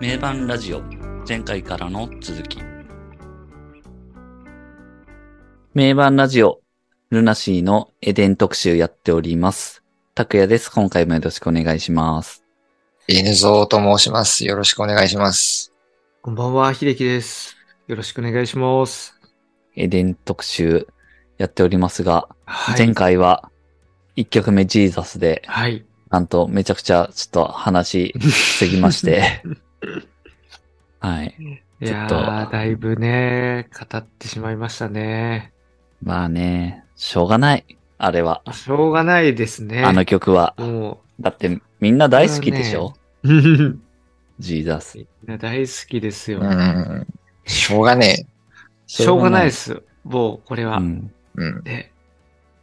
[0.00, 0.82] 名盤ラジオ
[1.26, 2.58] 前回からの続き
[5.72, 6.60] 名盤ラジオ
[7.10, 9.84] ルナシーのエデン特集やっております。
[10.14, 10.68] 拓也です。
[10.70, 12.44] 今回もよろしくお願いします。
[13.06, 14.44] 犬蔵と申します。
[14.44, 15.72] よろしくお願いします。
[16.22, 17.56] こんばんは、秀樹です。
[17.86, 19.20] よろしくお願いします。
[19.76, 20.88] エデン特集
[21.38, 22.78] やっておりますが、はい。
[22.78, 23.50] 前回は
[24.16, 25.84] 1曲目ジーザスで、はい。
[26.10, 29.42] なんとめちゃくちゃちょっと話しすぎまして、
[31.00, 31.34] はい。
[31.80, 35.52] いやちょっー、だいぶね、語ってしまいましたね。
[36.02, 37.64] まあね、しょうがない。
[37.98, 38.42] あれは。
[38.52, 39.84] しょうがないですね。
[39.84, 40.54] あの曲は。
[40.58, 43.82] もだってみんな大好きでしょ、う、 みん
[44.38, 45.04] ジーザス。
[45.24, 46.40] な大好きですよ。
[46.40, 47.06] うん。
[47.44, 48.26] しょうがね
[48.86, 49.82] しょうがないです。
[50.04, 50.78] もう、これは。
[50.78, 51.10] うん。
[51.38, 51.40] え。
[51.40, 51.62] うん。
[51.64, 51.92] ね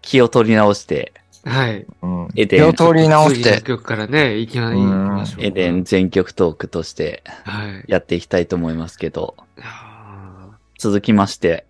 [0.01, 1.13] 気を取り直して、
[1.45, 1.85] はい。
[2.01, 2.27] うん。
[2.35, 3.61] エデン気を取り直して。
[3.61, 5.43] 曲からね、いきなり行きましょう。
[5.43, 5.83] エデン。
[5.83, 7.83] 全曲トークとしてはい。
[7.87, 11.65] やっていきたいと思いますけど、あ続きまして、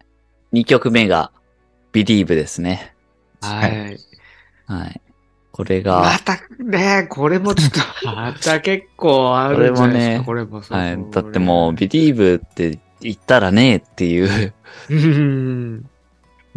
[0.54, 1.32] 2曲目が
[1.94, 2.94] Believe ですね。
[3.42, 3.98] ーはい。
[4.66, 5.02] はい。
[5.52, 10.98] これが、また、ね、これもちょっと、 また結構あるんじゃないですか、これもそうはい。
[11.12, 14.54] だってもう Believe って言ったらねっていう
[14.90, 15.90] うん。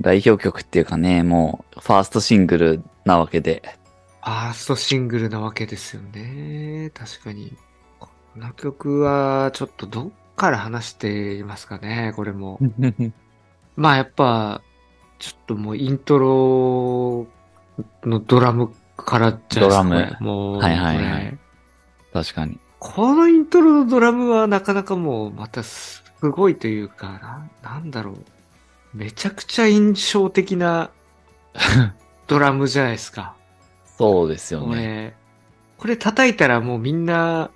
[0.01, 3.63] 代表曲っていうかね、もうファーストシングルなわけで、
[4.23, 6.91] ファーストシングルなわけですよね。
[6.95, 7.57] 確かに。
[7.99, 12.59] この曲は、ちょっとどっから話していますかね、これも。
[13.77, 14.63] まあやっぱ、
[15.19, 17.27] ちょっともうイントロ
[18.05, 19.85] のドラムからじゃないですか。
[19.85, 21.39] ドラムもう、はいはいはい
[22.13, 22.61] 確かに。
[22.79, 28.17] このイントロのドラムはなかなかもうまたすごいというか、ななんだろう。
[28.95, 30.91] めちゃくちゃ印象的な
[32.27, 33.35] ドラムじゃないですか。
[33.99, 34.83] そうですよこね。
[34.83, 35.15] れ、
[35.79, 37.51] これ叩いたらもうみんな、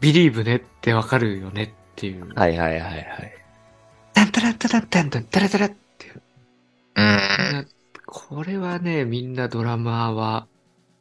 [0.00, 2.32] ビリーブねってわかるよねっていう。
[2.34, 3.06] はいはいはいはい。
[4.12, 6.22] タンタランタランタンタンタラタラっていう。
[6.96, 7.68] うん。
[8.06, 10.46] これはね、みんなドラマーは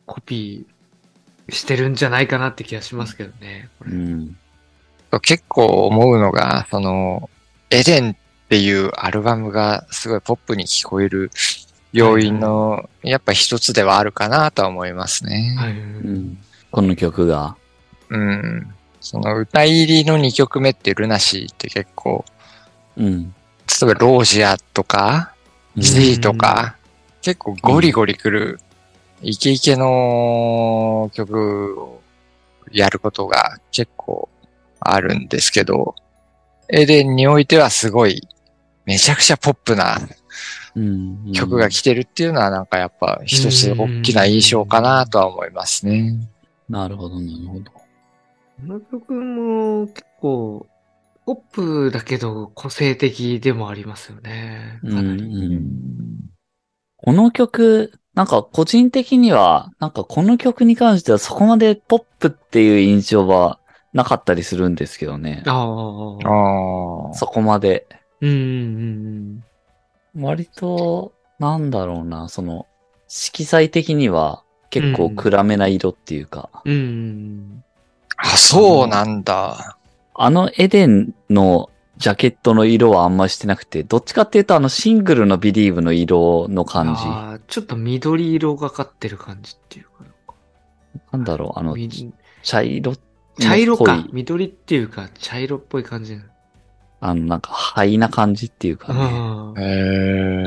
[0.06, 3.70] コピーしてるんじゃないかなって気がしますけどね。
[3.86, 4.38] うん。
[5.22, 7.30] 結構思うのが、その、
[7.70, 8.16] エデンっ
[8.50, 11.32] ていうアルバムがすごいポップに聞こえる
[11.96, 15.56] 要因の、やっぱ一つではあるかなとは思いますね。
[15.58, 15.72] はい。
[15.72, 16.38] うん。
[16.70, 17.56] この曲が、
[18.10, 18.68] うん。
[19.00, 22.26] その歌入りの2曲目ってルナシーって結構、
[22.98, 23.24] うん。
[23.24, 23.30] 例
[23.84, 25.34] えばロージアとか、
[25.78, 26.76] Z とか、
[27.22, 28.60] 結構ゴリゴリ来る、
[29.22, 32.02] イケイケの曲を
[32.74, 34.28] やることが結構
[34.82, 35.96] あるんですけど、
[36.68, 38.28] エデンにおいてはすごい、
[38.84, 40.25] めちゃくちゃポップなうん
[41.34, 46.30] 曲が来てるっていうのはなんかやっぱ一つ大きな印象かなとは思いますね。
[46.68, 47.72] なるほど、なるほど。
[47.72, 47.82] こ
[48.62, 50.68] の曲も結構、
[51.26, 54.80] ポップだけど個性的でもありますよね。
[54.82, 55.24] かなり。
[55.24, 56.36] うん
[56.98, 63.60] この曲、なんか個人的には、なんかこの曲に関してはそこまでポップっていう印象は
[63.94, 65.44] なかったりするんですけどね。
[65.46, 66.28] ああ。
[66.28, 67.14] ああ。
[67.14, 67.86] そこまで。
[68.22, 69.44] うんうん
[70.16, 72.68] 割と、なんだろうな、その、
[73.08, 76.74] 色彩的には結構暗めな色っていうか、うん。
[76.74, 77.64] うん。
[78.18, 79.78] あ、そうなんだ。
[80.18, 87.04] あのエデンのジャケットの色はあんましてなくて、どっちかっていうとあのシングルのビリーブの色の感じ。
[87.04, 90.36] ああ、ちょっと緑色がかってる感じっていうか。
[91.12, 93.00] なんだろう、あの、み茶色っ
[93.40, 94.08] 茶色か。
[94.12, 96.18] 緑っていうか、茶色っぽい感じ。
[97.00, 99.00] あの、なんか、灰な感じっていうかね。
[99.02, 99.66] ああへ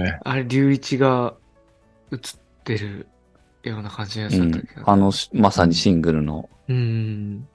[0.09, 0.19] え。
[0.25, 1.35] あれ、龍一が
[2.13, 2.21] 映っ
[2.65, 3.07] てる
[3.63, 4.91] ような感じのやつうんだったけど。
[4.91, 6.49] あの、まさにシングルの。
[6.69, 7.47] うん。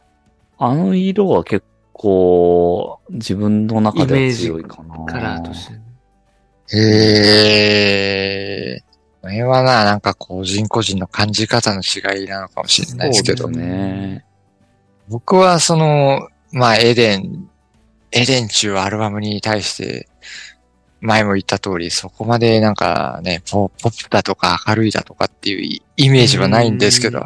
[0.58, 5.06] あの色は結構、自分の中では強いかな。
[5.06, 5.82] カラーとしてね。
[6.74, 6.80] へ
[8.78, 8.84] え。
[9.22, 14.26] これはな、なんか個人個人の感じ方の違いなのかもしれないですけどそうですね。
[15.08, 17.50] 僕はその、まあ、エデン、
[18.14, 20.08] エデン中アルバムに対して、
[21.02, 27.26] 前も言った通り、そこまでなんかね、ポポップだとか明るいだとかっていうイメージはないんですけど、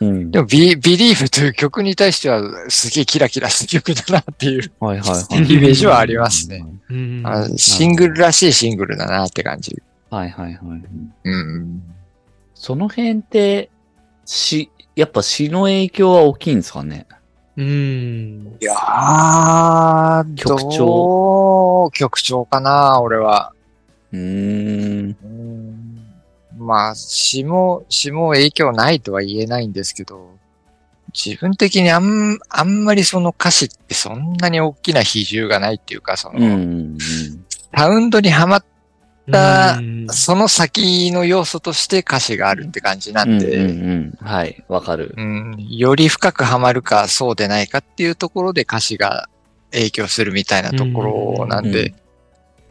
[0.00, 0.30] うん。
[0.30, 5.54] でもビ、ビリーフという曲に対してはすげえキラキラした曲だなっていうはいはいはい。
[5.54, 6.64] イメージはありますね。
[6.90, 7.22] うん。
[7.24, 9.82] あシングルらしいシングルだなって感じ。
[10.10, 10.82] はいはいはい。
[11.24, 11.82] うん。
[12.54, 13.70] その辺って、
[14.24, 17.06] 詩、やっぱ詩の影響は大きいんですかね？
[17.56, 18.56] うん。
[18.60, 23.52] いやー、曲調どう曲調かな、俺は。
[24.12, 25.16] うーん。
[26.58, 30.36] まあ、詩も、詩も影響ないとは言えないんですけど、
[31.14, 36.98] 自分的にあん、あんまりその歌詞ってそんなに大きな比重がないっていうか、その、
[37.74, 38.64] サウンドにはまっ
[39.28, 43.38] だうんその先の要素として歌詞があるって感じなうんん。
[43.38, 44.26] で、うんうんうん。
[44.26, 45.14] はい、わかる。
[45.16, 49.28] うん、より深くはまるかそうでないかっていうところで歌詞が
[49.72, 51.94] 影響するみたいなところなんで、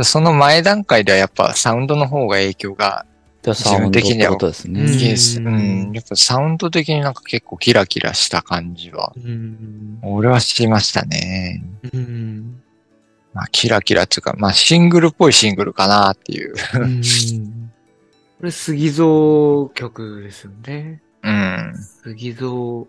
[0.01, 3.05] その前段階ではやっぱサウンドの方が影響が
[3.43, 4.81] 自分的にはことですね。
[4.81, 5.91] うん。
[5.93, 9.99] やっぱサウンド的になんか結構キラキラした感じは、うん。
[10.01, 11.63] 俺はしましたね。
[11.93, 12.61] うん。
[13.35, 16.55] まあキラキラっていうか、まあシングルっぽいシングルかなっていう。
[16.73, 17.01] うん
[18.37, 21.01] これ、杉蔵曲ですよね。
[21.23, 21.73] うん。
[22.03, 22.85] 杉蔵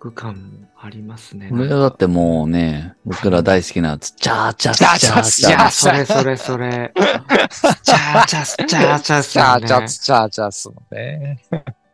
[0.00, 1.48] 曲感もありますね。
[1.50, 5.70] これはだってもうね、僕ら大好きなやつ、チャーチャーチャーチャーチいや、ャー。
[5.70, 6.92] それそれそれ。
[6.96, 9.66] チャーチャース、チャーチャースチャー。
[9.66, 11.44] チャーチャーチャーすのね。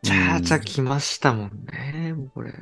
[0.01, 2.13] チャーチャー来ましたもんね。
[2.13, 2.53] もうこれ。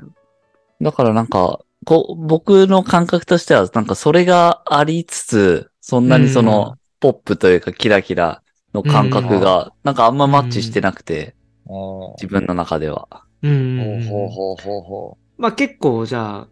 [0.82, 8.42] だからなんか、こう、僕の感覚としては、なんかそれがありつつ、そんなにその、ポップというかキラキラ
[8.74, 11.34] の感覚が、なんかあんまマッチしてなくて、
[11.66, 13.08] お自分の中では。
[13.42, 14.02] うん。
[14.04, 16.48] ほうほうほうほうほまあ結構じゃあ、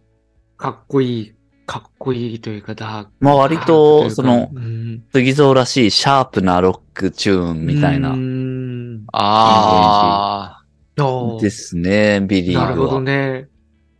[0.56, 1.34] かっこいい、
[1.66, 3.10] かっこいいというか、ダーク。
[3.20, 9.04] まあ割と、その、うん、 SUGIZO らしいシャープなロックチューンみたいなう、ん。
[9.12, 10.62] あ
[10.96, 11.38] あ。
[11.42, 13.00] ですね、 BELIEVE なるほどは。
[13.02, 13.48] ね。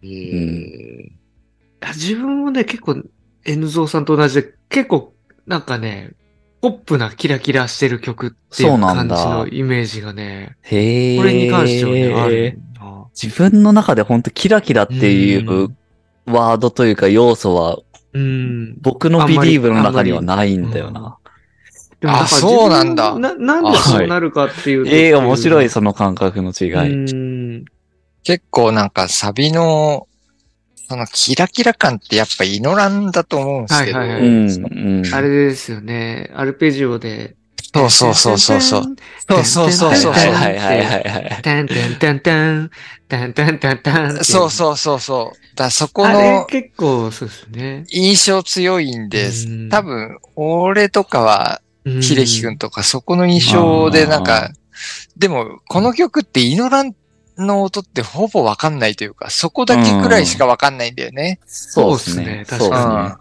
[0.02, 1.15] えいや
[1.88, 3.02] 自分もね、結構、
[3.44, 5.14] N ゾーさんと同じで、結構、
[5.46, 6.12] なんかね、
[6.60, 11.18] ポップなキラキラしてる曲っていうそうなんだ感じのイメージがね、へえ。
[11.18, 13.06] これに関してはね、あるな。
[13.20, 15.76] 自分の中で本当キラキラっていう
[16.26, 17.78] ワードというか要素は
[18.12, 18.78] うん。
[18.80, 21.18] 僕のビリーブの中にはないんだよな。
[22.00, 24.90] でもなんかあそうなんだな、なんでそうなるかっていうと。
[24.90, 26.92] ええ面白い、その感覚の違い。
[26.92, 27.64] うん。
[28.22, 30.08] 結構なんかサビの、
[30.88, 33.98] そのキラキラ感ってやっぱイノランだと思うんですけど。
[33.98, 35.14] はいはいはいうん、うん。
[35.14, 37.34] あれですよね、アルペジオで。
[37.74, 38.82] そうそうそうそうそう。
[39.28, 41.42] そうそうそうそうはいはいはいはいはい。
[41.42, 42.70] タンタンタンタン、
[43.08, 44.24] タンタンタンタン。
[44.24, 45.56] そうそうそうそう。
[45.56, 47.84] だそこあれの結構そうですね。
[47.88, 54.50] 印象強いんでうん、多分、俺とかは、うん秀樹くんとかそこの印象でなんか、
[55.16, 56.94] でも、この曲ってイノラン
[57.38, 61.40] の音ってほぼわかんないというか、そこだけくらいしかわかんないんだよね。
[61.46, 62.44] そうですね。
[62.48, 63.14] 確ね。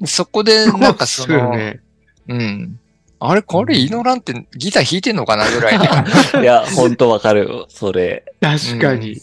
[0.00, 0.06] うん。
[0.06, 1.80] そこで、なんかその、そうよね。
[2.28, 2.80] うん。
[3.20, 5.84] あれ、これイノランってギター弾いてんのかなぐらいの。
[6.42, 8.24] いや、ほんとわかるよ、それ。
[8.40, 9.20] 確かに。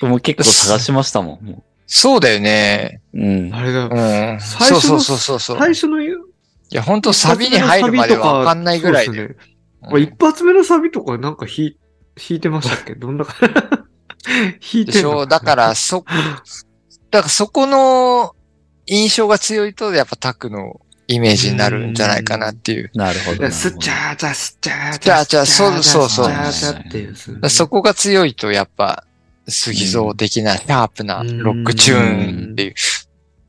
[0.00, 1.44] もう結構探しましたもん。
[1.44, 3.02] もそうだよね。
[3.12, 3.54] ううん。
[3.54, 3.88] あれだう。
[3.88, 4.40] ん。
[4.40, 5.58] 最初のそうそうそうそうそう。
[5.58, 6.16] 最初の言う
[6.70, 9.16] いや、本当サビに入るまではわかんないぐらいで。
[9.18, 9.52] そうですね
[9.82, 11.76] これ一発目のサビとかなんか弾い
[12.16, 12.94] 弾いてましたっけ？
[12.94, 13.26] どんな
[14.24, 14.86] 弾いてんの？
[14.86, 15.26] でしょ？
[15.26, 16.04] だから、そ、
[17.10, 18.34] だからそこの
[18.86, 22.90] 印象が強いと、やっぱタクのイメージになるんじゃないかなっていう。
[22.94, 23.42] なるほど。
[23.42, 26.28] なるほどスッチャーチャスチャーチャーチャーそうそうそ
[27.46, 29.04] うそこが強いと、やっぱ、
[29.48, 32.74] 杉蔵的なシャープなロックチューンっていう、っ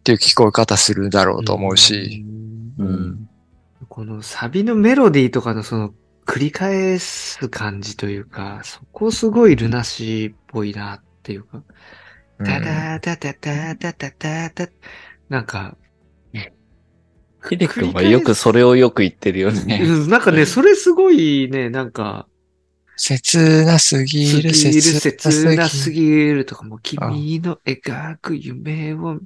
[0.03, 2.25] ていう聞こえ方するだろうと思うし。
[2.79, 3.29] うんうん。
[3.87, 5.93] このサビのメロディーとかのその
[6.25, 11.63] 繰り返す感じというか、そこすごいルナシーっぽいなっていうか、うん
[12.45, 14.67] タタタタタタタタタ
[15.29, 15.77] なんか、
[17.50, 19.81] ヒデ君はよくそれをよく言ってるよね。
[19.83, 22.27] うんなんかね、それすごいね、なんか、
[22.95, 29.19] 切なすぎる、すぎる、切なすぎぎるとか、もう君の描く夢を、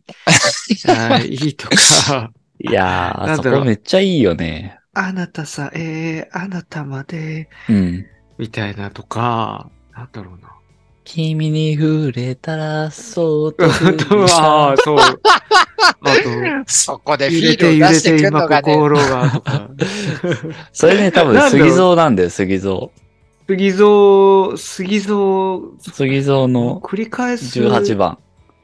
[0.88, 4.80] あいいとか、いやー、そこめっちゃいいよね。
[4.94, 8.06] あなたさえ、あなたまで、うん。
[8.38, 10.57] みたいなとか、なんだろうな。
[11.08, 14.98] 君に触れたら、そうと あ振りとは、そう。
[15.00, 18.74] あと、そこでフ揺れィールを出て揺れしてくるのがね。
[18.74, 19.42] 心が。
[20.74, 22.90] それね、多分杉蔵なんだよ、杉蔵。
[23.48, 25.16] 杉蔵、杉蔵、
[25.94, 28.18] 杉蔵の繰り返す18番。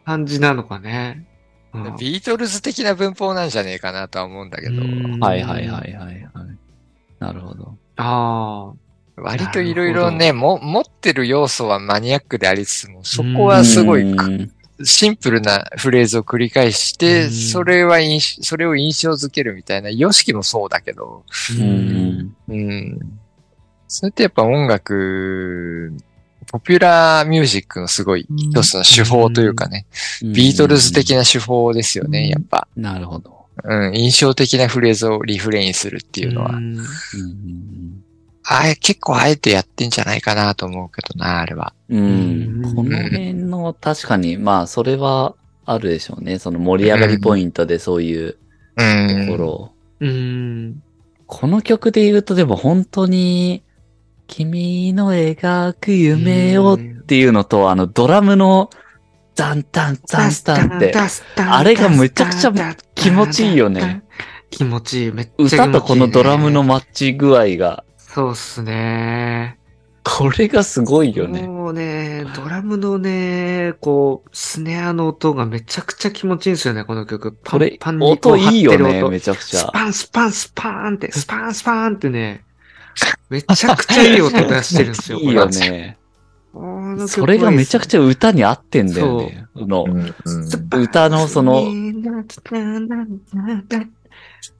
[0.06, 1.26] 感じなのかね。
[1.74, 6.30] うんビートルズ的な文法なんじゃねえかなとは思うんだけど、うんはいはいはいはいはい。
[7.20, 7.76] なるほど。
[7.96, 8.74] あ
[9.16, 14.06] 割といろいろね、も、持ってる要素はマニアックでありつつも、そこはすごい
[14.84, 17.32] シンプルなフレーズを繰り返して、うん。
[17.32, 18.00] それは
[18.42, 21.62] それを印象づけるみたいな、ヨシキもそうだけど、あ。
[21.62, 22.36] うん。
[22.48, 23.00] うん。
[23.88, 25.94] それってやっぱ音楽、
[26.48, 29.86] ポピュラーミュージックのすごい一つの手法というかね、
[30.22, 32.68] ビートルズ的な手法ですよね、やっぱ。
[32.76, 33.44] なるほど。
[33.64, 36.54] うん、印象的なフレーズをリフレインするっていうのは。
[36.54, 36.78] んうん。
[36.78, 37.73] うん
[38.56, 41.74] あえ、結構あえてやってんじゃないかなと思うけどな、あれは。
[41.90, 42.76] うんうん。
[42.76, 46.38] この辺の確かに、まあ、それはあるでしょうね。
[46.38, 48.38] その盛り上がりポイントでそういうう
[48.78, 49.28] とん。
[49.30, 49.72] ころを。
[50.02, 50.84] うん。
[51.26, 53.64] この曲で言うとでも本当に、
[54.28, 58.70] 君の描く夢をっていうのと、あのドラムの
[59.36, 60.94] ザンタンザンタンって、
[61.38, 62.54] あれがむちゃくちゃ
[62.94, 64.04] 気持ちいいよね。
[64.52, 65.12] 気持ちいい。
[65.12, 65.66] めっちゃ気持ちいい、ね。
[65.66, 67.84] 歌とこのドラムのマッチ具合が、
[68.14, 69.58] そうっすね。
[70.04, 71.48] これがすごいよね。
[71.48, 77.32] もうね、ドラムのね、こう、スネアの音がめちゃくちゃ気持ちいいんですよね、この曲。
[77.44, 79.62] パンこれパン、にこう音いいよね、めちゃくちゃ。
[79.62, 82.44] スパンスパンスパーンって、 スパンスパーンってね、
[83.30, 85.98] めちゃくちゃいい音出してるんですよ、 いいよね。
[87.08, 89.48] それがめちゃくちゃ歌に合ってんだよね。
[89.56, 91.64] のうんうん歌のその、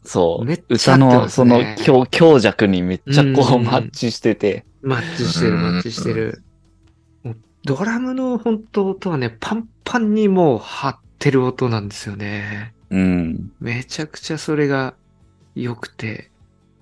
[0.04, 0.46] そう。
[0.46, 4.66] めっちゃ合歌のその強強弱にめっちゃこううんマッチしてて。
[4.82, 6.44] マッチしてる、マッチしてる。
[7.66, 12.74] ドラムの本当音はね、パンパンにもう張ってる音なんですよね。
[12.90, 13.52] うん。
[13.60, 14.96] めちゃくちゃそれが
[15.56, 16.30] 良くて。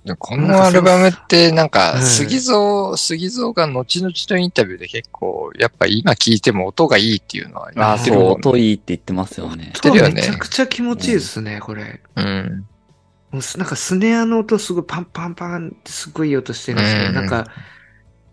[0.04, 9.74] でこのアルバムってなんか、うん杉蔵、杉蔵が後々のインタビューで結構、やっぱ今聞いても音がいいっていうのは言ああ、そう、音いいって言ってますよね。
[9.80, 12.02] てるよねめちゃくちゃ気持ちいいですね、これ。
[12.16, 12.66] うん。
[13.32, 17.48] なんかスネアの音すごいパンパンパンってすごいいい音してるんですけど、うんなんか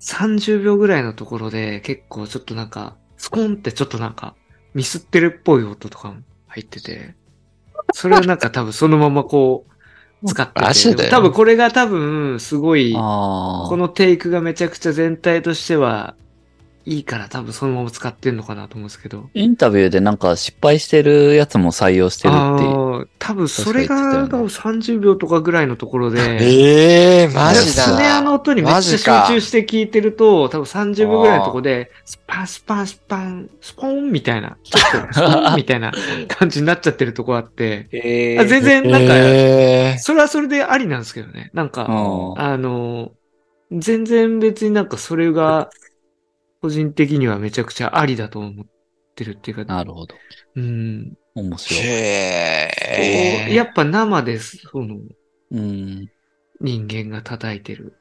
[0.00, 4.36] 30秒ぐらいのところで結構ちょっとなんか、スコンってちょっとなんか
[4.74, 7.14] ミスってるっぽい音とかも入ってて、
[7.92, 9.66] それをなんか多分そのままこ
[10.22, 12.92] う使ってて、多分これが多分すごい。
[12.92, 16.14] このテイクがめちゃくちゃ全体としては
[16.88, 19.28] いいから多分そのまま使ってんのかなと思うんですけど。
[19.34, 23.00] インタビューでなんか失敗してるやつも採用してるっていう。
[23.00, 27.96] ああ、多分それが、ね多分30秒とかぐらいのところで、ええマジだな。
[27.98, 35.92] スネアの音にめっちゃ集中して聞いてると、多分30秒ぐらいのところで、スパンスパンスパン、スポンみたいな、ちょっとスポンみたいな
[36.28, 41.50] 感じになっちゃってるとこあって、えあ全然なんか、えそれはそれでありなんですけどね。
[41.52, 41.92] なんか、う
[42.40, 43.12] んあの、
[43.72, 45.68] 全然別になんかそれが、
[46.60, 48.66] 個人的にはめちゃくちゃありだと思っ
[49.14, 50.14] てるっていうか、なるほど。
[50.56, 51.16] うん。
[51.34, 51.82] 面ー、白い。
[51.84, 53.54] へえ。
[53.54, 54.98] やっぱ生で、その、
[55.50, 56.10] うん。
[56.60, 57.96] 人間が叩いてる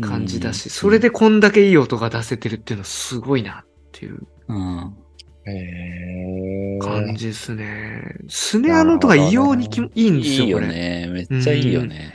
[0.00, 4.96] 感じだし、うんそれでこんだけいい音が出せてるっていうのはすごいなっていううん。
[5.44, 8.16] へー感じですね。
[8.28, 10.60] スネアの音が異様にきもいいんですよ、いいよ。
[10.60, 11.08] ね。
[11.08, 12.14] めっちゃいいよね。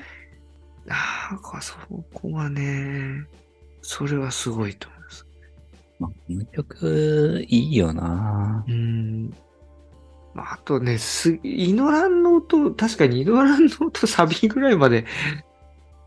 [0.86, 0.96] な
[1.36, 1.76] んかそ
[2.14, 3.26] こがね、
[3.82, 4.88] それはすごいと
[6.00, 9.34] まあ、この曲、いいよなうん。
[10.34, 15.06] まああとね、す、イノランの音、確かにイノランの音サビぐらいまで、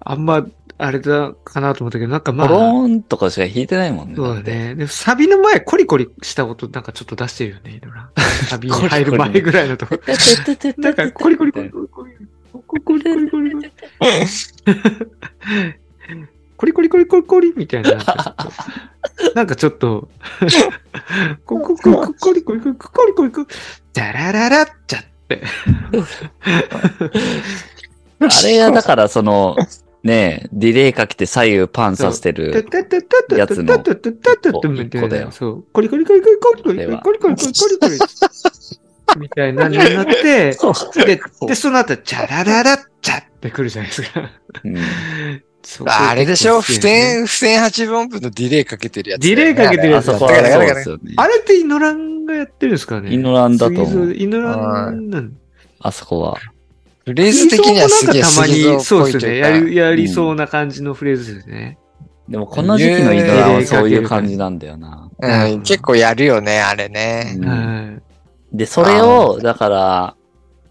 [0.01, 0.47] あんま、
[0.79, 4.15] あれだかなと思ったけど、なんかまポロンとかしか弾いてないもんね。
[4.17, 4.75] そうだね。
[4.75, 8.11] で、サビの前、コリコリした音なんかちょっと出してるよね、イノラン。
[8.49, 9.99] サビに入る前ぐらいのとこ。
[10.79, 12.13] なんか、コリコリコリコリコリ。
[12.67, 13.71] コリコリコリコリ
[16.61, 16.73] コリ。
[16.75, 17.97] コリコリコリコリみたいな。
[19.35, 20.11] なんかちょっと、
[21.47, 23.47] コリコリコリコリコリコリコリコリコリコリ、
[23.95, 25.43] ダラララッチャって。
[28.21, 29.57] あれがだからその、
[30.02, 32.52] ねディレイかけて左右パンさせてる。
[33.37, 35.64] やつの一個だよそう。
[35.73, 37.99] コリコリコリコリコリコリコリコリコリコリコリコリ。
[39.19, 44.31] みたいなのになって、で、で、その後、チャラララッチャってくるじゃないですか。
[44.62, 44.76] うん
[45.87, 46.59] あれでしょ？
[46.62, 51.14] 結構好付きですね箋、付箋8分分のディレイかけてるやつ、ディレイかけてるやつあそこはそうですよね。
[51.17, 54.14] あれってイノランがやってるんですかねイノランだと思う。
[54.14, 55.37] イノランなん
[55.81, 56.38] あそこは。
[57.05, 59.38] フレーズ的にはすげえたまに、そうですよね。
[59.38, 61.79] やり、やりそうな感じのフレーズですね。
[62.29, 65.11] でもこの時期のイノランはそういう感じなんだよな。
[65.19, 67.35] うん、結構やるよね、あれね。
[67.38, 68.02] うんはい。
[68.57, 70.17] で、それを、だから、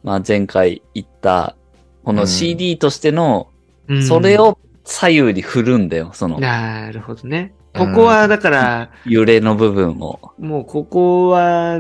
[0.04, 1.56] まあ前回言った、
[2.04, 3.50] このうん CD としての、
[3.88, 4.58] うんそれ、を
[4.90, 7.54] 左右に振るんだよ、そのなるほどね。
[7.76, 10.20] ここは、だから、揺れの部分を。
[10.40, 11.80] もうここは、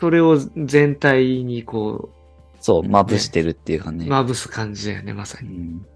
[0.00, 2.10] それを全体にこ
[2.60, 4.06] そう、まぶしてるっていうかね。
[4.06, 5.48] う、まぶす感じだよね、まさに。
[5.48, 5.86] うん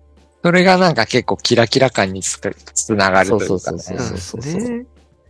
[0.44, 3.58] それがなんか結構キラキラ感につくつながるというか、ね。
[3.60, 4.86] そうそうそうそうですね。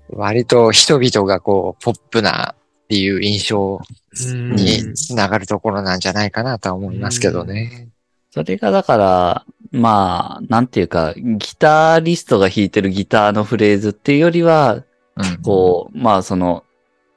[0.08, 7.88] 割と人々がこう、ポップなっていう印象うんにつながるところなんじゃないかなとは思いますけどね。
[8.30, 14.84] それがだから、まあ、なんていうか、ギタリストが弾いてるギターのフレーズっていうよりは、
[15.16, 15.42] うん。
[15.42, 16.64] こう、まあその、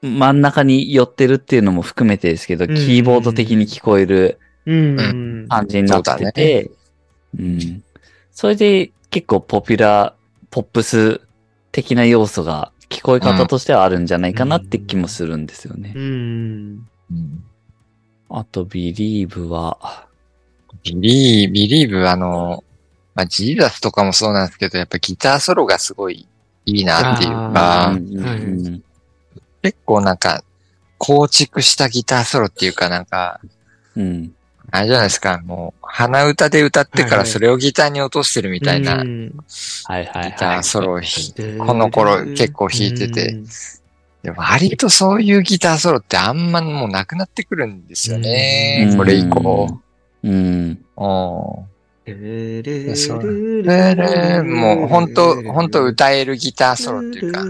[0.01, 6.71] 真ん中に寄ってるっていうのも含めてですけど、うんキーボード的に聞こえる感じになってて、
[7.37, 7.83] うん。
[8.31, 10.13] それで結構ポピュラー、
[10.49, 11.21] ポップス
[11.71, 15.93] 的な要素が聞こえ方としてはあるんじゃないかなって気もするんですよね。
[18.29, 20.07] あと、 BELIEVE は、
[20.85, 22.63] BELIE、BELIEVE あの、
[23.15, 26.27] まあ、 JESUS とかもそうなんですけど、やっぱギターソロがすごい
[26.65, 28.83] いいなっていうあかう、んはいうん
[29.61, 30.43] 結構なんか、
[30.99, 33.39] 構築したギターソロっていうかなんか、
[33.95, 34.31] うん。
[34.71, 39.33] あれじゃないですか、もう、鼻歌で歌ってからそれをギターに落としてるみたいなギうん
[39.85, 40.57] はいはいタはい。
[40.59, 43.37] ーソロをひこの頃結構弾いてて、
[44.23, 48.97] で割とそういうギターソロってあんまもうなくなってくるんですよねうん。
[48.97, 49.79] これ以降。
[50.25, 50.85] うん。
[50.97, 57.43] うんでそうもう本当本当歌えるギターソロっていうか、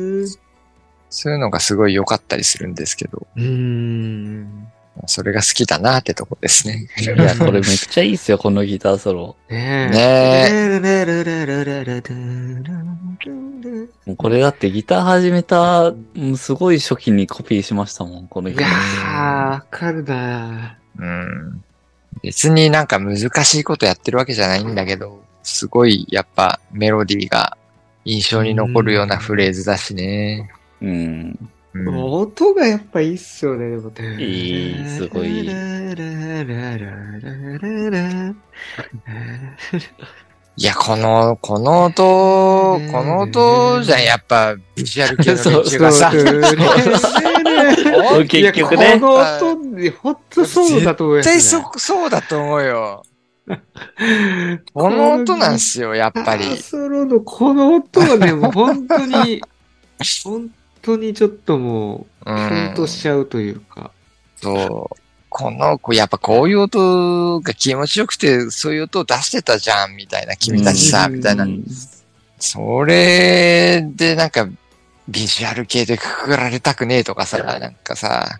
[1.09, 4.67] そういうのがすごい良かったりするんですけど、うん。
[5.07, 6.87] それが好きだなってとこですね。
[7.01, 9.35] いや、これめっちゃいいっすよ、このギターソロ。
[9.49, 11.09] ねね
[14.05, 18.71] もうこれだってギター始めた、うんすごい初期にコピーしましたもん、このいやギター。
[18.71, 21.63] ー、わかるなうん。
[22.25, 27.55] 別になんか難しいことやってるわけじゃないんだけど、すごいやっぱメロディーが
[28.03, 30.49] 印象に残るようなフレーズだしね。
[30.81, 30.89] うん。
[30.91, 34.23] うん音がやっぱいいっすよね、でもね。
[34.23, 35.45] いいすごい
[40.57, 46.11] いや、この、この音、この音じゃんやっぱビジュアル系の連中がさ、
[48.27, 49.15] 結局ねいやこの
[49.51, 49.54] 音
[49.85, 51.35] で、ほんとそうだと思います、ね。
[51.35, 53.03] 絶対そ、そうだと思うよ。
[54.73, 56.57] この音なんですよ、やっぱり。
[56.57, 59.41] ソロのこの音はね、もう本当に、
[60.23, 60.49] 本
[60.81, 63.91] 当にちょっともう、キうんュンとしちゃうというか。
[64.41, 64.97] そう。
[65.29, 71.47] この子、やっぱこういう音が気持ちよくて、そういう音を出してたじゃん、みたいな、君たちさ、うんみたいなう。
[71.47, 71.63] ん
[72.39, 74.47] それでなんか、
[75.07, 78.39] ビジュアル系でくくられたくねえとかさ、なんかさ、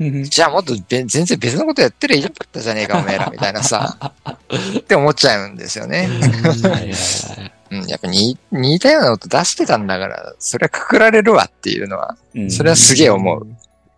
[0.00, 3.98] じゃあもっとべ全然別のことやってりゃよかったじゃねえか、おめえら、みたいなさ、
[4.78, 6.08] って思っちゃうんですよね。
[7.70, 13.46] うん、やっぱ似似たような音出してたんだから、それはくくられるわっていうのは、うんそれはすげえ思う。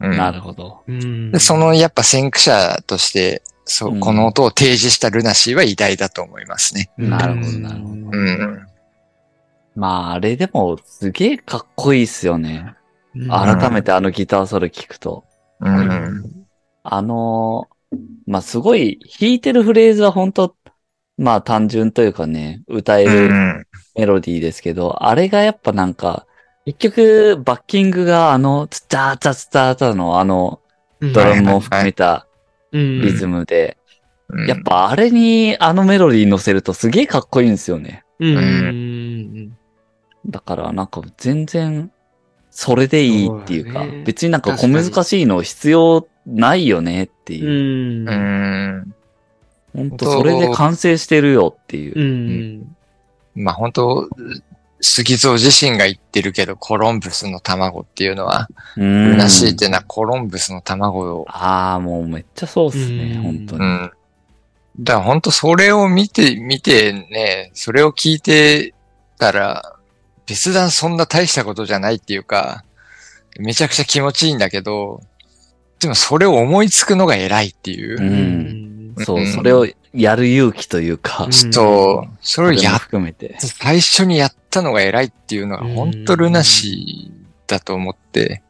[0.01, 0.17] うん。
[0.17, 0.83] なるほど。
[0.89, 6.91] うんで、そのやっぱ先駆者として、そうう、んこの音を提示したルナシーは偉大だと思いますね。
[6.99, 8.67] なるほどなるほどうん。
[9.77, 12.75] まあ、あれでもすげえかっこいいっすよね。
[13.15, 15.25] うん改めてあのギターソロ聞くと。
[15.63, 16.47] うん。
[16.83, 20.57] あのーまあ、すごい、弾いてるフレーズは本当
[21.19, 23.67] まあ単純というかね、歌えうるん。
[23.97, 26.27] メロディーですけど、あれがやっぱなんか、
[26.65, 30.61] 結局、バッキングがあの、ツタータツタータのあの、
[31.01, 32.27] ドラムを含めた
[32.71, 33.83] うんリズムで、うん
[34.47, 38.03] やっぱあれにあのメロディー乗せるとすげえかっこいいんですよね。
[38.19, 39.59] うんうん
[40.25, 41.93] だからなんか全然、
[42.53, 48.05] それでいいっていうか、ね別になんか小難しいの必要ないよねってういう。
[48.05, 48.09] ん。
[48.09, 48.77] ううん。
[48.79, 48.95] ん。
[49.75, 52.05] 本当それで完成してるよっていうう。
[52.05, 52.77] ん。
[53.35, 54.09] まあ本当
[54.83, 63.61] 杉蔵自身が言ってるけど、コロンブスの卵っていうのは、うんルナシーってのはコロンブスの卵を、ああ、もうめっちゃそうっすね、うん本当に。
[63.61, 63.93] うん。
[64.81, 68.75] だから本当それを見て、見てね、それを聞いて
[69.19, 69.72] たら、
[70.33, 72.65] 別段そんな大したことじゃないっていうか、
[73.39, 75.03] めちゃくちゃ気持ちいいんだけど、
[75.79, 79.01] でもそれを思いつくのが偉いっていうう。
[79.03, 79.05] ん。
[79.05, 83.37] そうう、んそれをやる勇気というか、うんそう、それをやっ含めて。
[83.41, 88.43] 最初にやったのが偉いっていうのは本当ルナシーだと思って、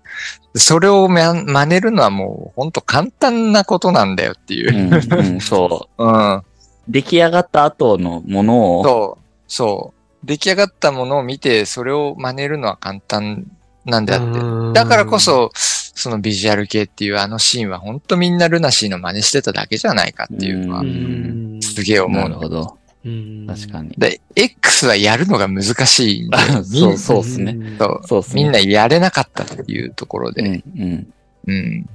[0.55, 5.17] それをま真似るのはもう本当簡単なことなんだよっていうう。
[5.17, 5.99] ん、うん、そう。
[6.05, 6.43] うん。
[6.87, 10.02] 出来上がった後のものを、そう、そう。
[10.25, 13.47] 出来上がったものを見て、それを真似るのは簡単
[13.85, 14.39] なんであって。
[14.75, 21.59] だからこ、そ、そのビジュアル系っていうあのシーンは本当みんなルナシーの真似してただけじゃないかっていうのはう、ん。
[21.63, 22.35] すげえ思なうの。
[22.37, 22.79] るほど。
[23.05, 23.83] うん確か。
[23.83, 23.91] に。
[23.99, 26.31] で、X はやるのが難しいん
[26.65, 27.57] そう、そうっすね。
[27.79, 28.43] そうそうっすね。
[28.43, 31.13] みんなやれなかったっていうところで、うん、うん。
[31.47, 31.87] うん。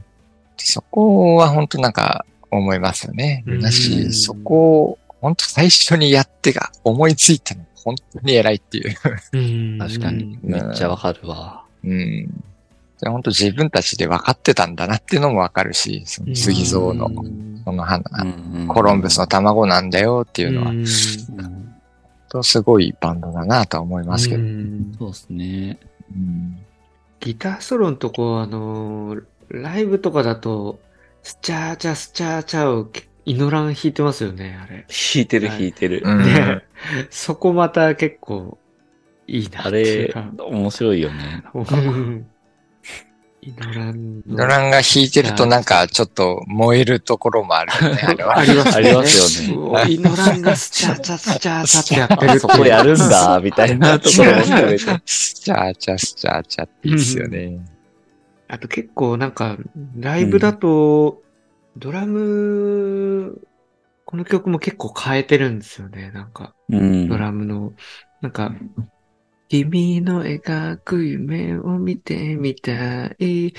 [0.58, 3.44] そこは本当なんか思いますよね。
[3.48, 8.95] うんだし、そこを本当最初にやってが思いついたの本当に偉いっていう。
[9.32, 10.38] うん確かに。。
[10.43, 11.63] めっちゃわかるわ。
[11.86, 12.28] うん。
[13.00, 20.73] で本当自分たちで分かってたんだなっていうのもわかるし、その SUGIZO のうんその花、うんうんコロンブスの卵なんだよっていうのは、
[22.28, 24.43] とすごいバンドだなとは思いますけど。
[24.43, 25.80] うんそうですね。
[26.13, 26.58] うん
[27.21, 30.80] ギターソロのとこ、あのー、ライブとかだと、
[31.23, 32.86] スチャーチャスチャーチャを
[33.28, 34.86] INORAN 弾いてますよね、あれ。
[34.88, 36.02] 弾いてるはい弾いてる。
[36.06, 36.63] うんで、
[37.10, 38.58] そこまた結構、
[39.28, 41.44] いいなあっていうれか。、面白いよね。
[41.54, 42.26] うん
[43.41, 48.38] INORANの INORAN が弾いてるとなんかちょっと燃えるところもあるよね、あれは。
[48.40, 55.02] ありますありますよね INORAN がスチャーチャスチャーチャってやってるっていうそこやるんだ、みたいなところも含めて。
[55.06, 57.60] スチャーチャスチャーチャっていいっすよね。
[58.50, 59.58] あと結構なんか、
[59.98, 61.22] ライブだと、
[61.78, 63.40] ドラム、
[64.06, 66.12] この曲も結構変えてるんですよね。
[66.12, 67.08] なんか、うん。
[67.08, 67.74] ドラムの、
[68.22, 68.56] なんか、
[69.50, 73.54] 君の描く夢を見てみたい。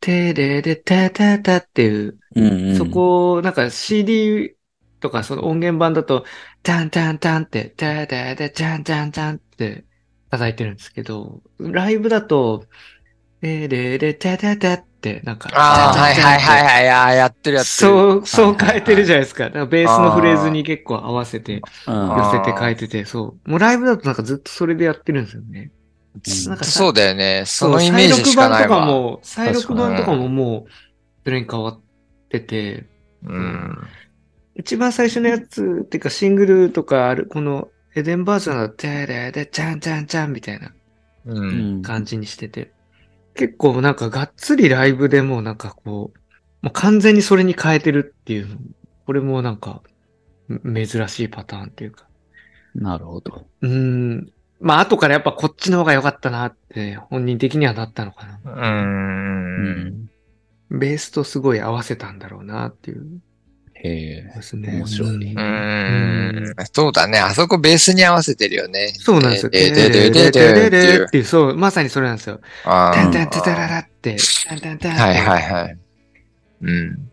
[0.00, 4.56] テレレタタタっていう、うんうんそこを、なんか CD
[5.00, 6.24] とかその音源版だと、
[6.62, 9.84] タンタンタンって、タタタチャンチャンチャンって
[10.30, 12.66] 叩いてるんですけど、ライブだと、
[13.40, 14.89] テレレタタタって、
[15.24, 16.88] なんか、ああ、はいはいはいい。
[16.88, 17.16] はい。
[17.16, 17.74] やってるやってる。
[17.74, 19.44] そう、そう変えてるじゃないですか。
[19.44, 21.60] だからベースのフレーズに結構合わせて、寄
[22.32, 23.50] せて変えてて、そう。
[23.50, 25.70] もうライブだとなんかずっとそれでやってるんですよね。
[26.46, 27.44] なんかさそうだよね。
[27.46, 28.68] そのイメージしかないわ。
[28.72, 30.70] 再録版とかも、再録版とかももう、
[31.24, 31.80] それに変わっ
[32.28, 32.86] てて、
[33.24, 33.78] うん。
[34.56, 40.72] 一番最初のやつ、っていうかシングルとかある、このエデンバージョンだと、テレレチャンチャンチャンみたいな
[41.82, 42.72] 感じにしてて、
[43.34, 46.18] 結構なんかがっつりライブでもうなんかこう、
[46.62, 48.56] もう完全にそれに変えてるっていうの、
[49.06, 49.82] これもなんか、
[50.48, 52.06] め珍しいパターンっていうか。
[52.74, 53.46] なるほど。
[53.62, 54.32] うーん。
[54.60, 58.40] まあ後からやっぱこっちの方が良かったなって本人的にはなったのかな。
[58.44, 58.56] う。
[58.56, 60.10] うんん。
[60.70, 63.20] ベースとすごい合わせたんだろうなっていう。
[63.82, 64.32] へえ。
[64.34, 64.72] ですね。
[64.72, 66.54] 面白いうんうん。
[66.72, 67.18] そうだね。
[67.18, 68.88] あそこベースに合わせてるよね。
[68.98, 69.50] そうなんですよ。
[69.50, 72.40] で、で、で、で、で、で、っていうっていう、そう、まさにそれなんですよ。
[72.64, 74.16] あータンタンタタララって、
[74.46, 75.00] タンタンタンって。
[75.00, 75.78] はいはいはい。
[76.62, 77.10] うん。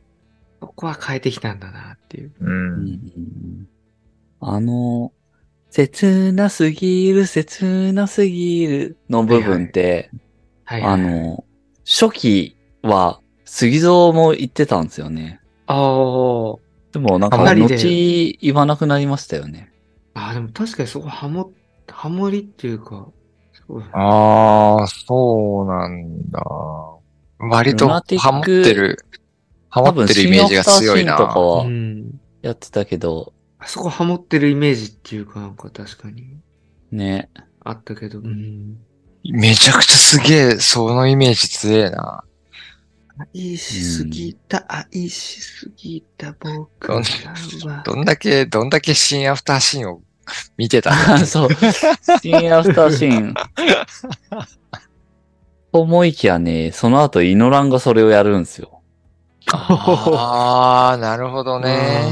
[0.60, 2.32] ここは変えてきたんだなっていう。
[2.39, 2.45] う。
[2.45, 3.67] うんん
[4.39, 5.13] あの、
[5.69, 10.12] 切なすぎる、切なすぎるの部分って、
[10.65, 11.45] はい、あ、の、
[11.86, 15.37] 初期は杉蔵も言ってたんですよね。
[15.67, 16.60] あー
[16.93, 19.71] でもなんか、あまりで後言わなくなりましたよね。
[20.13, 21.51] あー、でも確かにそこハモ、
[21.88, 23.08] ハモリっていうか、
[23.93, 26.41] ああ、そうなんだ。
[27.39, 29.06] 割とハモってる、
[29.69, 31.17] ハモ多分、ってるイメージが強いな。
[31.17, 32.21] シンアフターシーンとかはうん。
[32.41, 36.38] やってたけど、あそこハモってるイメージっていうかなんか確かに
[36.91, 37.30] ね。
[37.60, 38.19] あったけど。
[38.19, 38.77] うん。
[39.23, 42.23] めちゃくちゃすげえ、そのイメージ強えな。
[43.34, 47.84] 愛しすぎた、愛しすぎた僕らは。
[47.86, 50.01] どんだけ、どんだけ新アフターシーンを
[50.58, 50.93] 見てた
[51.25, 51.49] そう。
[51.49, 53.34] シーンアフターシーン。
[55.71, 58.82] と 思いきやね、その後イノランがそれをやるんですよ。
[59.51, 62.12] ああ、なるほどね。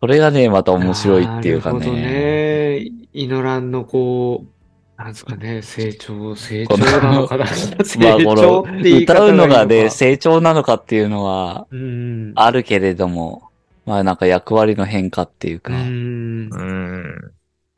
[0.00, 2.02] それがね、また面白いっていうかなるほどね。
[2.02, 2.90] ね。
[3.12, 4.59] イノランのこう、
[5.00, 7.46] なんですかね、成長、成長なのかな。
[7.82, 12.32] 成長って言い方の、歌うのがね、成長なのかっていうのはうん。
[12.34, 13.48] あるけれども、
[13.86, 15.76] まあなんか役割の変化っていうか、う。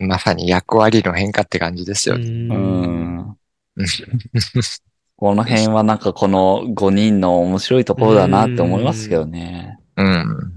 [0.04, 2.48] まさに役割の変化って感じですよね。
[5.14, 9.78] この辺はなんかこの5人の面白いところだなって思いますけどね。
[9.96, 10.52] うん。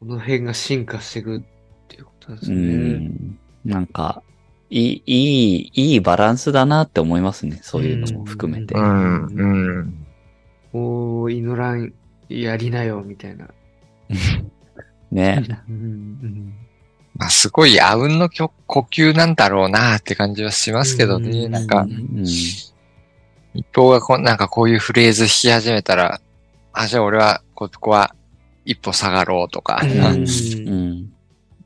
[0.00, 1.42] この辺が進化していくっ
[1.88, 2.60] ていうことですうね。
[2.60, 3.38] ん。
[3.64, 4.22] なんか、
[4.70, 7.60] いい、いい、いいバランスだなって思いますね。
[7.62, 8.80] そういうのも含めてう。
[8.80, 9.26] ん。
[9.26, 9.46] う
[9.82, 10.06] ん。
[10.72, 11.92] おー、イノラン
[12.28, 13.48] やりなよ、みたいな。
[15.12, 15.44] ね。
[15.68, 15.78] うんう
[16.26, 16.54] ん
[17.18, 21.46] まあ、すごいあうんの呼呼吸なんだろうなって感じはしますけどね。
[21.46, 22.24] うんなんかう、ん。
[22.24, 26.20] 一方がこうなんかこういうフレーズ弾き始めたら、
[26.74, 28.14] あ、じゃあ俺はここは
[28.66, 31.12] 一歩下がろうとか、うんうん。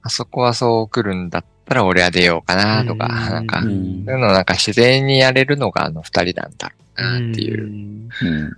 [0.02, 7.64] あそこはそう来るんだったら俺は出ようかなとか、うんなんか、そううんいうのなんか自然にやれるのがあの二人なんだろうなっていう。
[7.64, 8.56] んうん。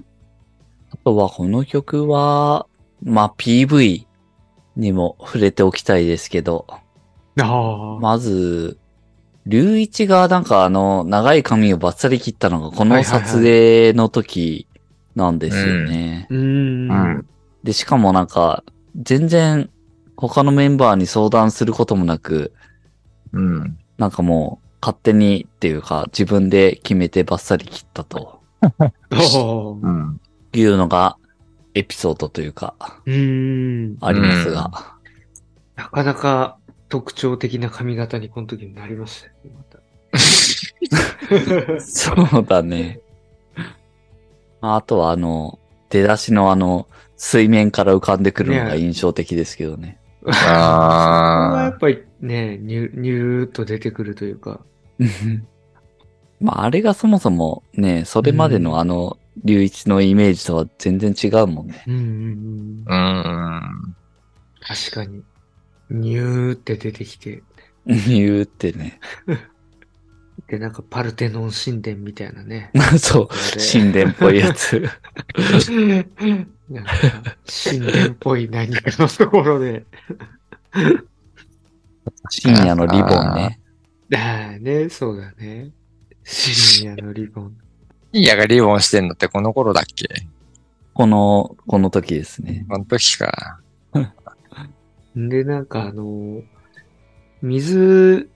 [0.90, 2.66] あとはこの曲は、
[3.02, 4.06] まあ PV
[4.76, 6.66] にも触れておきたいですけど。
[8.00, 8.78] まず、
[9.44, 14.66] 龍一がなんかあの長い髪をバッサリ切ったのがこの撮影の時
[15.14, 16.28] なんですよね。
[17.62, 18.64] で、しかもなんか
[18.96, 19.68] 全然
[20.16, 22.52] 他のメンバーに相談することもなく、
[23.32, 23.78] うん。
[23.98, 28.40] なんかもう勝手にっていうか自分で決めてバッサリ切ったと
[29.82, 30.20] うん。
[30.52, 31.16] いうのが
[31.74, 32.74] エピソードというか
[33.06, 33.96] うん。
[34.00, 34.70] ありますが。
[35.76, 39.78] なかなか特徴的な髪型にこの時になりましたまた。
[41.80, 43.00] そうだね。
[44.60, 45.58] あとはあの、
[45.90, 49.98] 出だしのあの、水面から浮かんでくるのが印象的ですけどね。
[50.24, 54.60] そこはやあっぱりね、ニュニューっと出てくるというか。
[56.40, 61.82] まあ、あれがそもそもね、それまでのあの、龍一のイメージとは全然違うもんね。
[61.86, 62.04] うんうんう
[62.86, 62.94] うん。
[62.94, 63.96] ん。
[64.60, 65.22] 確かに。
[65.90, 67.42] ニューって出てきて、
[67.86, 68.98] 言うってね。
[70.48, 72.70] で、なんかパルテノン神殿みたいなね。
[72.98, 73.28] そう。
[73.72, 74.82] 神殿っぽいやつ。
[76.72, 76.90] なんか
[77.46, 79.84] 神殿っぽい何かのところで。
[82.30, 83.60] 深夜のリボンね。
[84.14, 85.70] ああね、そうだね。
[86.24, 87.56] 深夜のリボン。
[88.12, 90.06] いやがリボンしてんのってこの頃だっけ？
[90.94, 92.66] この、この時ですね。
[92.68, 93.60] この時か。
[95.16, 96.42] で、なんかあの、
[97.40, 98.28] 水、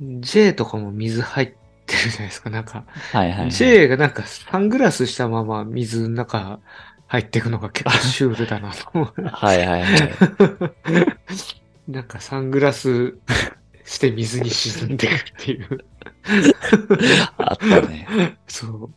[0.00, 1.48] J とかも水入っ
[1.86, 2.48] てるじゃないですか。
[2.48, 3.50] なんか、はいはい、はい。
[3.50, 6.60] J がなんかサングラスしたまま水の中
[7.10, 9.22] 入っていくのが結構シュールだなと思う。
[9.26, 9.90] はいはいはい。
[11.90, 13.16] なんかサングラス
[13.84, 15.84] して水に沈んでいくっていう。
[17.36, 18.38] あったね。
[18.46, 18.90] そう。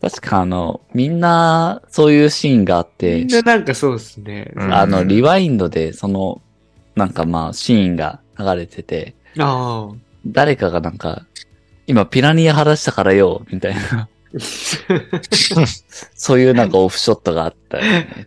[0.00, 4.52] 確かあの、みんな、そういうシーンがあっみてん、ななんかそうですね。
[4.54, 6.40] うんあの、リワインドで、その、
[6.94, 9.94] なんかまあ、シーンが流れてて、ああ。
[10.24, 11.26] 誰かがなんか、
[11.88, 14.08] 今ピラニア話したからよ、みたいな、
[16.14, 18.26] そういうなんかオフショットがあったよね。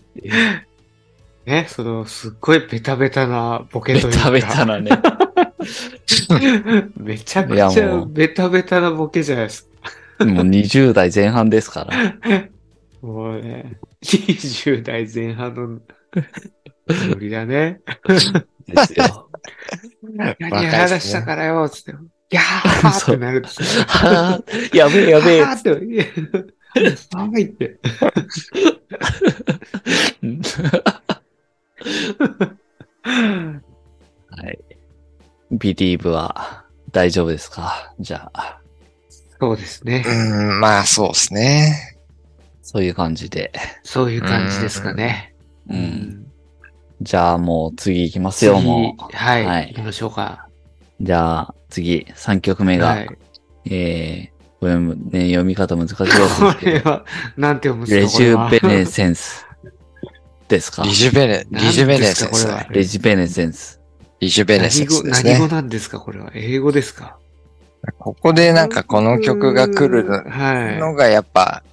[1.46, 4.32] ね、その、すっごいベタベタなボケというか。
[4.32, 4.90] ベタベタなね。
[6.98, 7.70] めちゃくちゃ
[8.06, 9.70] ベタベタなボケじゃないです
[10.18, 10.26] か。
[10.26, 12.16] もう20代前半ですから。
[13.02, 15.80] もうね、20代前半の
[16.88, 17.82] ノリだね。
[18.68, 19.30] ですよ。
[20.40, 21.94] 何話したからよ、つって。
[22.30, 23.84] ギャーってなるんですよ。
[23.86, 25.72] はぁ、やべえやべえあーって。
[27.16, 27.80] はいって。
[34.32, 34.60] はい。
[35.52, 37.94] ビリーブは大丈夫ですか？
[38.00, 38.60] じゃあ、
[39.40, 40.04] そうですね。
[40.06, 40.12] う
[40.54, 41.98] ん、まあそうですね。
[42.62, 43.54] そういう感じで。
[43.84, 45.36] そういう感じですかね。
[45.70, 46.26] うん。
[47.02, 49.04] じゃあもう次行きますよ、もう。
[49.12, 49.46] 次はい。
[49.46, 50.48] はい行きましょうか。
[51.00, 53.10] じゃあ次、3曲目が、はい。
[53.66, 57.06] えー、これもね、読み方難しいでこすけど、れは、
[57.38, 58.86] なんて読むんレですかジュベネネ。
[58.86, 59.46] センス
[60.48, 60.84] ですか？
[60.84, 62.48] リジュベネ、リジュベネセンス。
[62.70, 63.82] レジベネセンス。
[64.20, 65.52] リジュベネセンスです何語ね。
[65.52, 66.32] なんですかこれは。
[66.36, 67.18] 英語ですか？
[68.00, 70.78] ここでなんかこの曲が来るのはい。
[70.80, 71.64] のがやっぱ、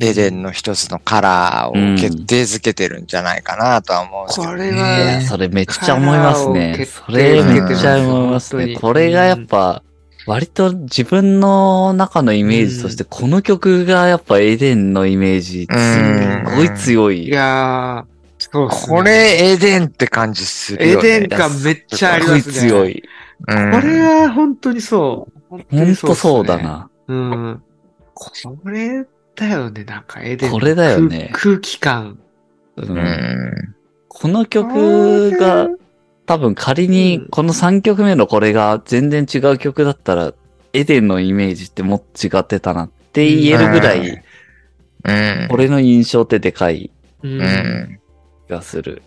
[0.00, 4.58] エデンの一つのカラーを決定づけてるんじゃないかなとは思うんですけど、ね。
[4.58, 6.76] これいはや、それめっちゃ思いますね。
[6.78, 8.76] カそれめっちゃ思いますね。
[8.76, 9.82] これがやっぱ、
[10.26, 17.30] 割と自分の中のイメージとして、この曲がやっぱエデンのイメージ、すごい強いい。
[17.30, 20.96] やー、そうねこれエデンって感じするね。
[20.96, 22.68] デン感めっちゃありすごいますね。
[22.68, 23.02] 強い。
[23.48, 25.58] うんこれは本当にそう。
[25.70, 26.58] 本当そうだ。
[26.58, 26.90] な。
[27.08, 27.62] うん。
[28.14, 28.30] こ
[28.64, 29.04] れ
[29.36, 32.18] だよね、なんかエデンのこれだよね空空気感。
[32.76, 33.74] ううんん。
[34.08, 35.68] この曲が、
[36.26, 40.34] 多分仮にこの3曲目のこれが全然違う曲だったら、
[40.72, 44.22] エデンのイメージってもっと違ってたなって言えるぐらい、
[45.04, 45.48] うん。
[45.48, 46.90] これの印象ってでかい
[48.48, 49.02] がする。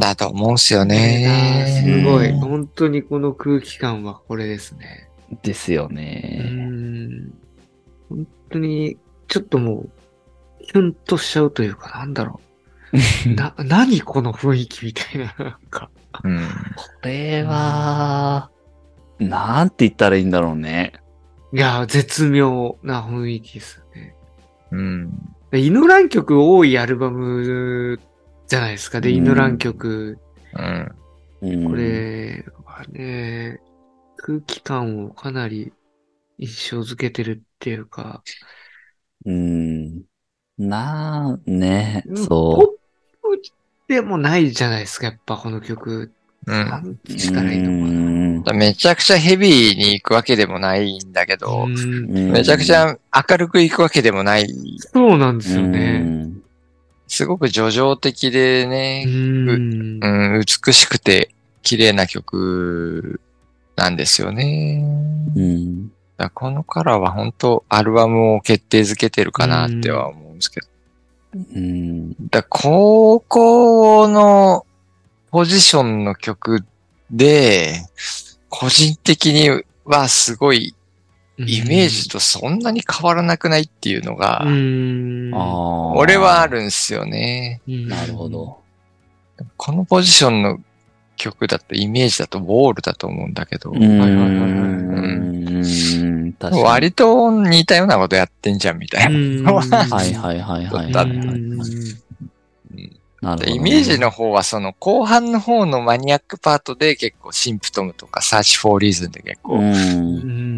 [0.00, 1.82] だと思うんすよねね。
[1.84, 2.28] すごい。
[2.30, 5.08] うん本当にこの空気感はこれですね。
[5.42, 6.50] ですようね。
[6.52, 7.32] ん。
[8.08, 8.98] 本当に、
[9.32, 9.90] ちょっともう、
[10.62, 12.38] キュンとしちゃうというか、なんだろ
[12.92, 13.28] う。
[13.34, 15.88] な、何この雰囲気みたいな、なんか。
[16.22, 16.38] うん。
[16.76, 18.50] これは、
[19.18, 20.92] なんて言ったらいいんだろうね。
[21.50, 24.14] いや、絶妙な雰囲気ですね。
[24.70, 25.10] うん。
[25.50, 27.98] でイノラン曲多いアルバム
[28.48, 29.00] じゃないですか。
[29.00, 30.18] で、うんイノラン曲、
[30.52, 30.92] うん。
[31.40, 33.60] うんこ、れはね、
[34.16, 35.72] 空気感をかなり
[36.36, 38.22] 印象づけてるっていうか、
[39.24, 40.02] うん。
[40.58, 42.76] なあ、ね、ポそ
[43.24, 43.42] ップ
[43.88, 46.12] でもないじゃないですか、やっぱこの曲。
[46.46, 46.50] う。
[46.50, 47.10] なんう。
[47.18, 48.58] したらいいのかな。
[48.58, 52.98] めちゃくちゃヘビーに行くわけでもないんだけど、うんめちゃくちゃ
[53.30, 54.46] 明るく行くわけでもない。
[54.78, 55.98] そうなんですようね。
[56.00, 56.42] ん
[57.06, 59.48] すごく叙情的でうね、ん
[60.02, 61.30] うん、美しくて
[61.62, 63.20] 綺麗な曲
[63.76, 64.82] なんですよね。
[65.36, 65.92] うん。
[66.22, 70.68] だこのカラーは本当アルバムを決定づけてるかなっては思うんですけど。
[71.34, 72.14] うん。
[72.30, 74.64] だ高校の
[75.32, 76.64] ポジションの曲
[77.10, 77.74] で、
[78.48, 80.76] 個人的にはすごい
[81.38, 84.42] イメージとそんなに変わらなくないっていうのが。
[85.96, 87.62] 俺はあるんすよね。
[87.66, 88.28] うんなるほ。
[88.28, 88.60] ど。
[89.56, 90.60] このポジションの
[91.22, 93.72] 曲だとイメージだとウォールだと思うんだけど。
[96.64, 99.52] 割と似たようなことやってんじゃんみたいな。
[99.54, 100.86] はいはいはいはいはい、はい。
[100.86, 101.62] うん
[103.22, 109.58] なるほど、イメージの方はその後半の方のマニアックパートで結構シンプトムとかサーチフォーリーズンで結構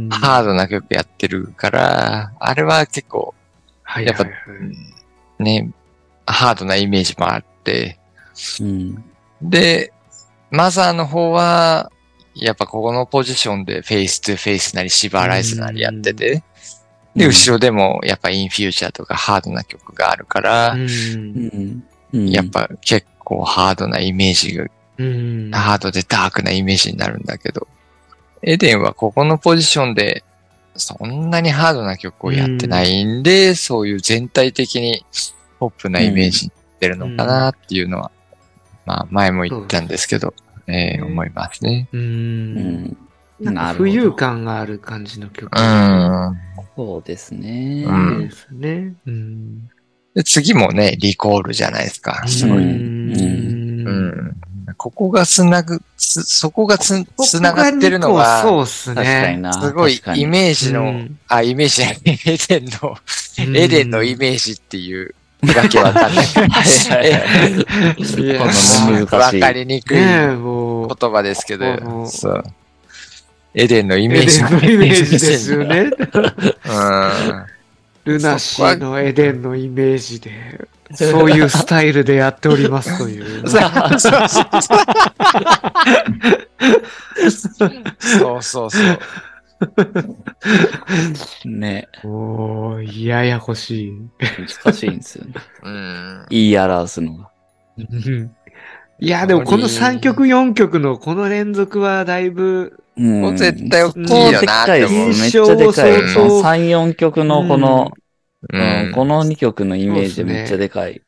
[0.08, 3.34] ハードな曲やってるから、あれは結構
[3.82, 4.24] はいやっぱ
[5.38, 5.70] ね、
[6.24, 7.98] ハードなイメージもあって、
[8.60, 9.04] うん。
[9.42, 9.92] で、
[10.50, 11.90] マザーの方は、
[12.34, 16.42] やっぱここのポジションで FACE TO FACE なり CIVILIZE なりやってて、
[17.14, 17.30] で、うん。
[17.30, 20.76] 後ろでもやっぱインフューチャーとかハードな曲があるから。
[22.12, 24.66] やっぱ結構ハードなイメージが、
[24.98, 25.50] うん。
[25.52, 27.66] ハードでダークなイメージになるんだけど、
[28.42, 30.24] エデンはここのポジションで
[30.76, 35.04] そんなにハードな曲をやってないんで、そういう全体的に
[35.58, 38.10] ポップなイメージになってるのかなっていうのは、
[38.86, 40.34] まあ前も言ったんですけど、
[40.66, 41.88] えー思いますね。
[41.92, 41.98] う。
[41.98, 42.54] うん
[42.86, 42.96] ん。
[43.40, 45.50] なんか浮遊感がある感じの曲。
[45.56, 46.38] うん。
[46.76, 47.84] そうですね。
[47.86, 48.94] うんですね。
[49.06, 49.70] うん。
[50.14, 52.26] で、次もね、リコールじゃないですか。
[52.26, 52.58] すごい。
[52.58, 54.36] うんうん。
[54.76, 59.36] ここがつなぐ、つそこがつ、つながってるのが、そうっすね。
[59.40, 59.52] な。
[59.52, 62.96] すごいイメージの、うんあ、イメージエデンの、
[63.46, 65.14] うんエデンのイメージっていう、
[65.52, 66.26] わけわかんない。
[69.10, 70.06] わかりにくい言。
[71.10, 72.42] 葉ですけこど、のそう。
[73.54, 75.64] エデンのイイメージのイメージですよ。
[75.64, 75.80] ね。
[75.80, 75.92] うん。
[78.04, 83.48] ルナシーのエデンのイメージで、そういうスタイルでやっておりますという。
[83.50, 83.58] そ
[88.38, 88.98] うそうそう。
[91.44, 91.88] ね。
[92.04, 93.92] おー、ややこしい。
[94.64, 95.34] 難しいんですよね。
[95.62, 96.26] うん。
[96.30, 97.30] 言い表すのが。
[99.00, 105.08] いや、でもこの3曲4曲のこの連続はだいぶ、うんもう絶対大きいよなかいでて思う。
[105.08, 105.92] めっちゃでかい。
[105.94, 107.92] 印象を相当3、4曲のこの、
[108.52, 111.02] ううんこの2曲のイメージめっちゃでかい。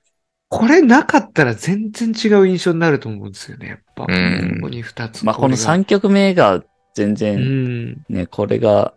[0.49, 4.07] これなかったら全然違う印象になると思うんですよね、やっぱ。
[4.09, 5.25] うんここに2つ。
[5.25, 6.64] まあこのれが3曲目が
[6.96, 8.04] 全う然ん。
[8.09, 8.94] ね、これが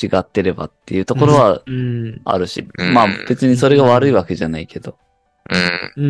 [0.00, 2.20] 違ってればっていうところはうん。
[2.24, 4.96] あるし、うんまあ別にそれが悪いわけじゃないけど。
[5.96, 6.04] うん。
[6.04, 6.08] う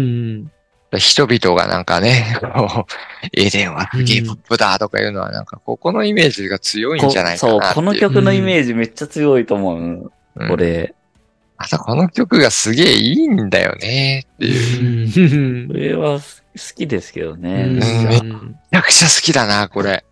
[0.97, 0.99] ん。
[0.99, 2.47] 人々がなんかね、こ
[2.89, 7.75] うエデンはゲーポップだとかいうのはなんか、ここのイメージが強いんこじゃないかそうなってい、う。
[7.75, 9.79] この曲のイメージめっちゃ強いと思う。
[9.79, 10.95] うんこれ。
[11.59, 15.61] またこの曲がすげえいいんだよねっていう。
[15.61, 16.23] うん これは好
[16.75, 17.65] きですけどね。
[17.65, 20.05] うんめちゃくちゃ好きだな、これ。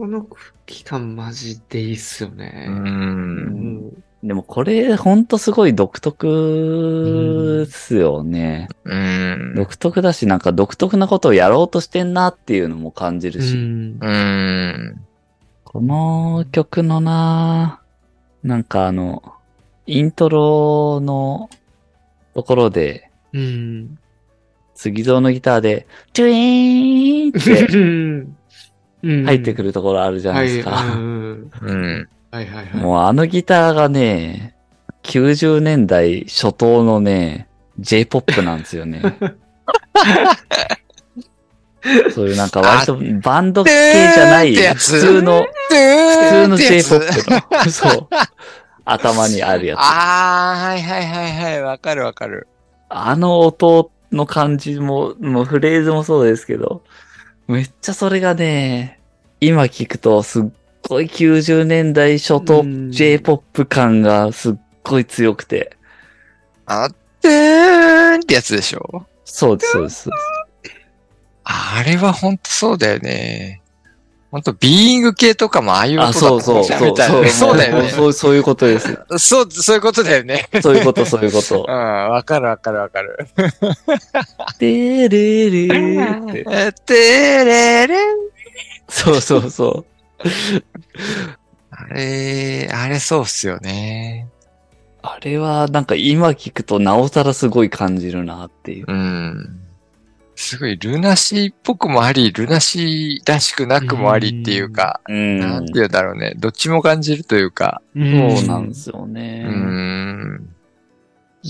[0.00, 0.26] この
[0.64, 2.68] 期間マジでいいっすよね。
[2.68, 2.70] う。
[2.70, 2.78] うん
[3.88, 4.04] ん。
[4.22, 8.68] でもこれほんとすごい独特っすよね。
[8.84, 9.52] うん。
[9.56, 13.52] 独特だし、なんか独特なことをやろうとしてんなっていうのも感じるし。
[13.52, 15.04] うんうん。
[15.64, 17.82] この曲のな、
[18.42, 19.34] なんかあの、
[19.86, 21.50] イントロの
[22.32, 23.98] ところで、うん。
[24.74, 28.30] 杉蔵のギターで、トゥイーンって
[29.02, 30.78] 入ってくるるところあるじゃないですはい。
[30.84, 30.94] か。
[30.94, 32.08] うんうん。
[32.30, 32.82] はいはいはい。
[32.82, 34.54] もうあのギターがね、
[35.02, 39.02] 90年代初頭のね、J-POP なんですよね。
[42.14, 43.70] そういうなんか割とバンド系
[44.14, 48.08] じゃない、普通の、普普通の J-POP の、そう、
[48.84, 49.78] 頭にあるやつ。
[49.80, 51.62] ああ、はいはいはいはい。
[51.62, 52.48] わかるわかる。
[52.90, 56.82] あの音の感じも、もうフレーズもそうですけど、
[57.50, 59.00] めっちゃそれがね、
[59.40, 60.44] 今聞くとすっ
[60.88, 65.76] ごい90年代初頭うん J-POP 感がすっごい強くて。
[66.66, 69.04] あってーんってやつでしょ？
[69.24, 70.10] そうです、そうです。
[71.42, 73.59] あれはほんとそうだよね。
[74.30, 77.82] ほんと、ビーイング系とかもああいうあ、音だそうそう、そう、みたいなね そうだよね。
[77.82, 78.98] もそう、そういうことです。
[79.18, 80.48] そう、そういうことだよね。
[80.62, 81.74] そういうこと、そういうこと うん、。
[81.74, 83.18] わかるわかるわかる。
[84.58, 85.68] てれれ
[86.32, 86.46] て。
[86.48, 88.16] えてれれん
[88.88, 89.84] そうそうそう。
[91.70, 94.28] あれ、あれそうっすよね。
[95.02, 98.86] あれはなんか今聞くとなおさらすごい感じるなっていう。
[98.86, 99.59] うん。
[100.40, 105.38] すごい、ルナシーっぽくもあり、ルナシーらしくなくもありっていうか、うん。
[105.38, 106.32] なんて言うんだろうね。
[106.38, 109.44] どっちも感じるというか、そうなんですよね。
[109.46, 110.48] うん。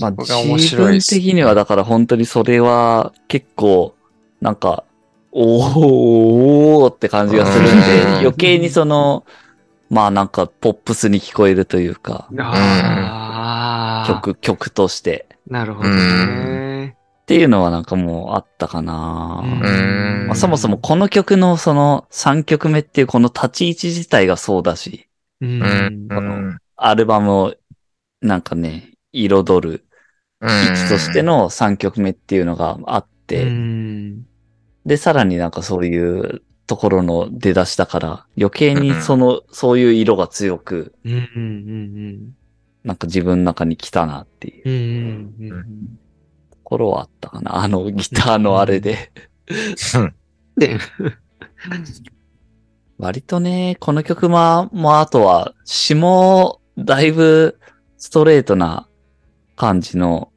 [0.01, 3.95] まあ、自分的にはだから本当にそれは結構、
[4.41, 4.83] なんか、
[5.31, 9.25] おーおーって感じがするんでうん、余計にその、
[9.89, 14.13] まあなんかポップスに聞こえるというか、ああ。。
[14.13, 15.27] 曲、曲として。
[15.47, 16.70] なるほどね。
[17.21, 25.07] っていうのはなんかもうあったかな、うんまあ、そもそもこの曲のその3曲目っていうこの立ち位置自体がそうだし、
[25.39, 26.07] ううんん。
[26.09, 26.57] うん。
[26.75, 27.53] アルバムを
[28.21, 29.85] なんかね、彩る
[30.39, 34.25] うん位置としての3曲目っていうのがあって、うん。
[34.85, 40.95] で、さらになんかそういうところの出だしだから、余計にその、そういう色が強く。
[42.83, 44.61] なんか自分の中に来たなってい
[45.49, 45.65] う
[46.71, 46.77] うん。
[46.77, 46.77] うん。
[46.77, 47.57] ところはあったかな。
[47.57, 49.11] あのギターのあれで。
[50.57, 50.77] で、
[52.97, 57.59] 割とね、この曲も、もうあとは、詞もだいぶ
[57.97, 58.87] ストレートな
[59.55, 60.31] 感じの、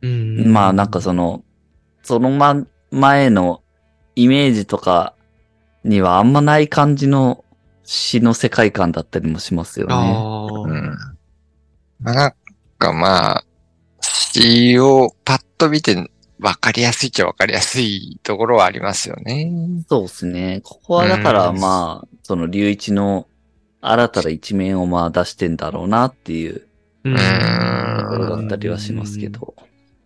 [0.00, 1.42] うんまあなんかその、
[2.02, 3.62] そのま、前の
[4.14, 5.14] イメージとか
[5.84, 7.44] にはあんまない感じの
[7.84, 9.94] 詩の世界観だったりもしますよね。
[9.94, 10.62] ああ。
[10.62, 10.96] うん。
[12.00, 12.34] まあなん
[12.78, 13.44] かまあ、
[14.32, 15.94] 詩をパッと見て
[16.38, 19.50] 分かりやすいっちゃ分かりやすいところはありますよね。
[19.88, 20.60] そうですね。
[20.64, 23.26] ここはだからうんまあ、その龍一の
[23.80, 26.66] 新たな一面をまあ出してんだろうなっていう
[27.04, 27.20] ううんと
[28.08, 29.28] ころだったりはしますけ。
[29.28, 29.54] ど。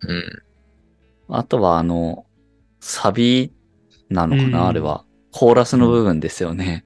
[0.01, 0.43] うん。
[1.29, 2.25] あとはあの、
[2.79, 3.51] サビ
[4.09, 5.05] なのかな、うんあれは。
[5.31, 6.85] コーラスの部分ですよね。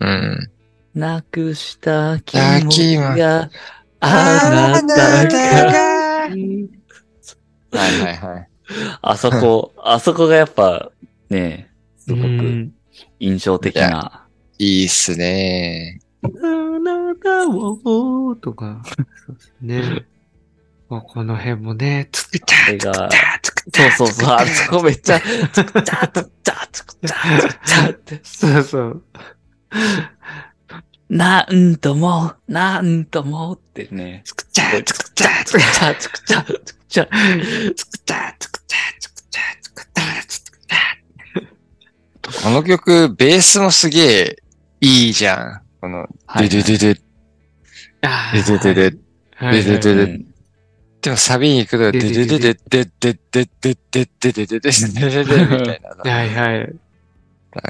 [0.00, 0.50] うん。
[0.94, 3.50] なくした気持ちが
[4.00, 6.01] あなたが。
[6.28, 8.48] はいはいはい。
[9.00, 10.90] あそこ、 あそこがやっぱ
[11.30, 12.74] ね、すごくうん
[13.20, 14.26] 印象的な。
[14.58, 16.00] いいっすね。
[16.22, 16.28] あ
[16.78, 18.82] なたを、とか。
[19.26, 20.04] そうですね。
[20.88, 23.08] まあこの辺もね、つくちゃこれが
[23.42, 25.20] つくちゃそうそうそう、あそこめっちゃ、
[25.52, 28.20] つくちゃ、つくちゃ、つくちゃ、つくちゃって。
[28.22, 29.02] そうそう。
[31.12, 34.22] なんとも、なんともってね。
[34.24, 37.04] つくちゃ、つくちゃ、つつくちゃ、つくちゃ、つくちゃ。
[37.04, 42.42] くちゃ、つくちゃ、つくちゃ、つくちゃ、つくちゃ、つくちゃ。
[42.44, 44.36] この曲、ベースもすげえ
[44.80, 45.62] いいじゃん。
[45.82, 47.02] この、はいドゥドゥドゥドゥ
[48.08, 48.98] あドゥドゥドゥドゥ
[49.36, 50.26] はいででででうん
[51.02, 56.10] でもサビに行くと、でででででででででででででででみたいな。
[56.10, 56.74] はいはい。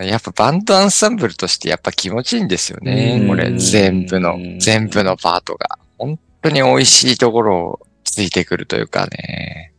[0.02, 3.24] やっぱバンドアンサンブルとしてやっぱ気持ちいいんですよねう。
[3.24, 5.78] んこれ全部のうん、全部のパートが。
[5.98, 9.72] 本当に美味しいところをついてくるというかね。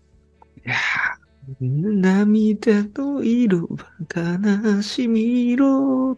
[0.65, 1.23] いやー
[1.59, 6.17] 涙の色は悲しみ色。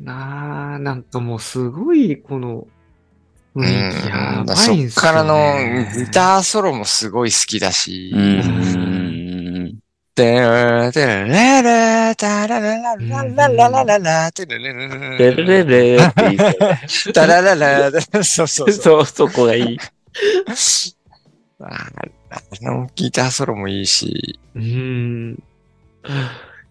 [0.00, 2.66] なあ、なんかもうすごい、この
[3.56, 5.08] 雰囲気やばそっいんすよ、ね。
[5.08, 8.12] からのギターソロもすごい好きだし。
[8.14, 8.93] うん。
[10.14, 11.62] でらでらら
[12.08, 16.36] らたらららららららららてれれれれレレレレって言い
[16.86, 18.72] そうたららららそうそうそう。
[18.72, 19.78] そう、そこがいい。
[21.60, 21.66] あ
[22.30, 25.42] あのギターソロもいいし、うん。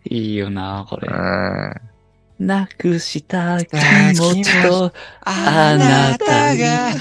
[0.06, 2.44] いいよな、これう。
[2.44, 2.46] ん。
[2.48, 6.92] なくした気持ちと、あなたが。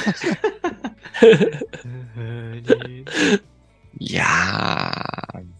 [3.99, 5.52] いやー、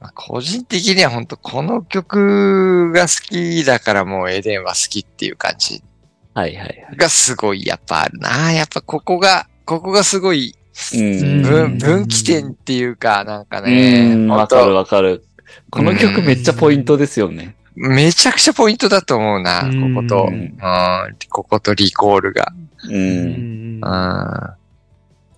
[0.00, 5.82] まあ個人的には本当この曲が好きだからもうエデンは好きっていう感じ
[6.34, 6.96] はいはいはい。
[6.96, 8.52] がすごいやっぱあるな。
[8.52, 10.54] やっぱここが、ここがすごい
[10.94, 11.42] うん。
[11.42, 15.24] 分分岐点っていうかなんかうね、ん、わ本かる当わかる。
[15.70, 17.56] この曲めっちゃポイントですよね。
[17.74, 20.24] めちゃくちゃポイントだと思うな、こうんこと。
[20.24, 20.56] ううんん、
[21.28, 22.52] ここと RECALL が。
[22.88, 22.92] う。
[22.92, 23.84] うんん。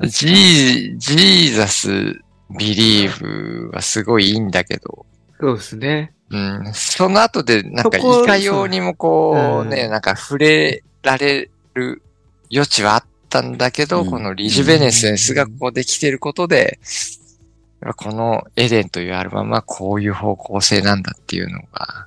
[0.03, 0.09] うん。
[0.09, 5.07] ジー、 JESUS、BELIEVE はすごいいいんだけど、
[5.41, 6.13] そうですね。
[6.31, 6.73] うん。
[6.75, 12.03] その後で、なんか、いかようにもこうね、うんなんか触れられる
[12.53, 16.79] 余地はあったんだけど、うんこの REJUVENESCENCE がここできてることで、
[17.97, 22.07] このエデンというアルバムはこういう方向性なんだっていうのが、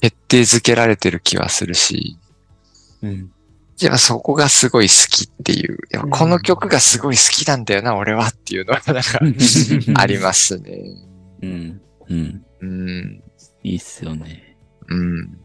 [0.00, 2.16] 徹底づけられてる気はするし、
[3.02, 3.33] うん。
[3.80, 9.18] やっぱそこがすごい好きっていう、やっぱこの曲がすごい好きなんだよな、俺はっていうのがなんか
[10.00, 10.78] ありますね。
[11.42, 11.80] うん。
[12.08, 12.44] うん。
[12.60, 13.22] うん。
[13.62, 14.56] いいっすよね。
[14.88, 15.38] うん。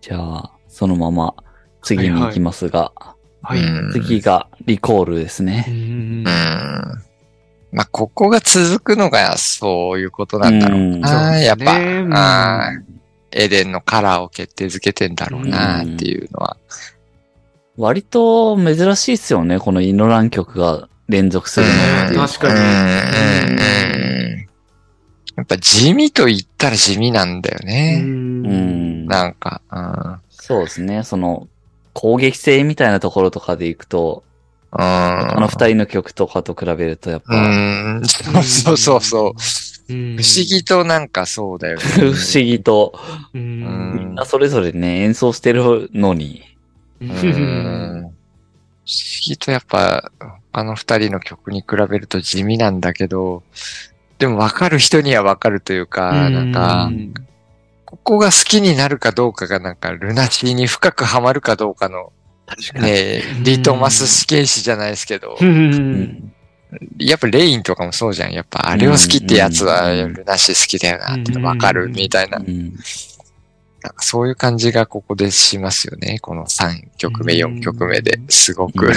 [0.00, 1.34] じゃあ、そのまま
[1.82, 2.92] 次に行きますが、
[3.42, 3.62] はい。
[3.62, 5.66] うん次がリコールですうね。
[5.68, 6.24] んうん。
[7.72, 11.38] まあ、ここが続くのがそういうことなんだろううんな。
[11.38, 11.80] やっぱ、う
[12.80, 13.00] ん
[13.32, 16.56] エデンのカラーを決定づけてんだろうなっていうのは。
[17.80, 22.20] 割と珍しいっすよね、このイノラン曲が連続するのっていう。
[22.20, 22.60] 確かに
[25.34, 28.02] やっぱ地味と言ったら地味なんだようね。
[28.04, 29.06] うんん。
[29.06, 30.20] なんか、うん。
[30.28, 31.48] そうですね、その、
[31.94, 34.24] 攻撃性みたいなところとかでいくと、
[34.72, 37.38] ああの二人の曲とかと比べるとやっぱ、う
[38.00, 38.02] ん。
[38.04, 39.32] そ うそうそうそう。
[39.88, 40.44] 不不思。
[40.46, 41.82] 議となんかそうだよね。
[41.96, 42.92] 不思議と、
[43.32, 46.49] みんなそれぞれね、演奏してるのに、
[47.00, 48.14] うん
[48.90, 50.10] 思議とやっぱ、
[50.52, 53.42] 他の二人の曲に比べると地味なんだけど、
[54.18, 56.90] でも分かる人には分かるというか、なんか、
[57.84, 62.12] ここが好きになるかどうかがなんか、ルナシーに深くハマるかどうかの、
[62.46, 62.84] 確かに。
[62.84, 65.44] ね、リトマス試験紙じゃないですけどう、。
[65.44, 66.32] うんん。
[66.98, 68.32] やっぱレインとかもそうじゃん。
[68.32, 72.42] やっぱあれを好きってやつはうんルナシー好きだよなっての分かるみたいなう。
[72.42, 72.74] ん。
[73.82, 76.18] なんかそういう感じがここでしますよね。
[76.20, 78.20] この3曲目、4曲目で。
[78.28, 78.86] すごく。
[78.86, 78.90] う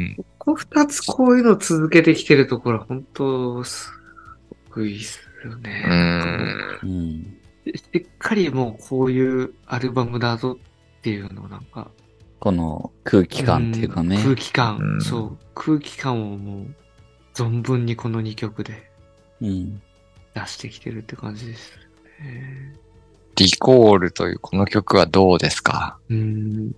[0.00, 3.90] んここ二つこういうのを続けてきてるところは本当、す
[4.68, 5.82] ごくいいっすよね。
[5.86, 10.58] うなんしっかりもうこういうアルバムだぞ
[10.98, 11.90] っていうのをなんか。
[12.40, 14.22] この空気感っていうかねん。
[14.22, 15.38] 空気感、うんそう。
[15.54, 16.74] 空気感をもう、
[17.34, 18.90] 存分にこの2曲で
[19.40, 19.82] うん。
[20.34, 21.72] 出してきてるって感じです
[22.20, 22.74] ね。
[23.38, 25.98] リコールというこの曲はどうですか？
[26.10, 26.72] うん。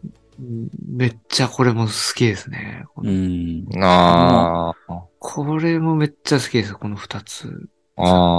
[0.88, 2.84] めっちゃこれも好きですね。
[2.94, 3.64] こうのん。
[3.82, 5.02] ああ。
[5.18, 7.68] これもめっちゃ好きです、この2つ。
[7.96, 8.38] ああ。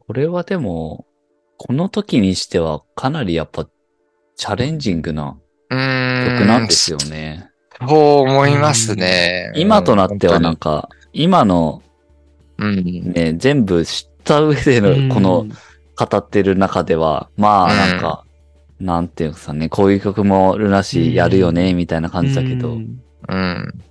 [0.00, 1.06] これはでも、
[1.56, 3.68] この時にしてはかなりやっぱ
[4.36, 5.36] チャレンジングな。
[5.70, 5.76] 曲
[6.46, 7.50] なんですよね。
[7.86, 9.52] そう思いますね。
[9.54, 11.82] 今となってはなんか、か、今の
[12.58, 13.12] うん。
[13.12, 15.46] ね、全部知った上でのこの
[15.98, 18.24] 語ってる中では、まあなんか、
[18.78, 23.84] なんていうかさね、こういう曲もルナシーやるよね、みたいな感じだけど、うんうん。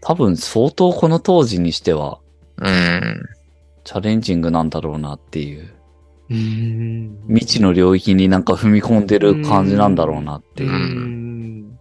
[0.00, 2.18] 多分相当この当時にしては
[2.56, 3.22] うん。
[3.84, 5.74] チャレンジングなんだろうなっていう、
[6.30, 7.18] うん。
[7.28, 10.70] 未知の領域になんか踏み込んでる感じなんだろうなっていう。
[10.70, 10.72] う。
[10.72, 11.78] ん。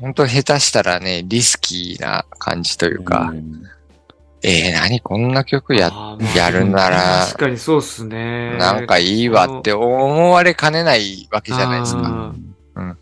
[0.00, 3.62] 本当下手したらね、リスキーな感じというか、うん
[4.42, 5.90] えー、何こんな曲や、
[6.36, 8.56] やるなら確かにそうっすね。
[8.56, 12.32] なんかいいわって思われかねないわけじゃないですか。
[12.76, 12.94] あ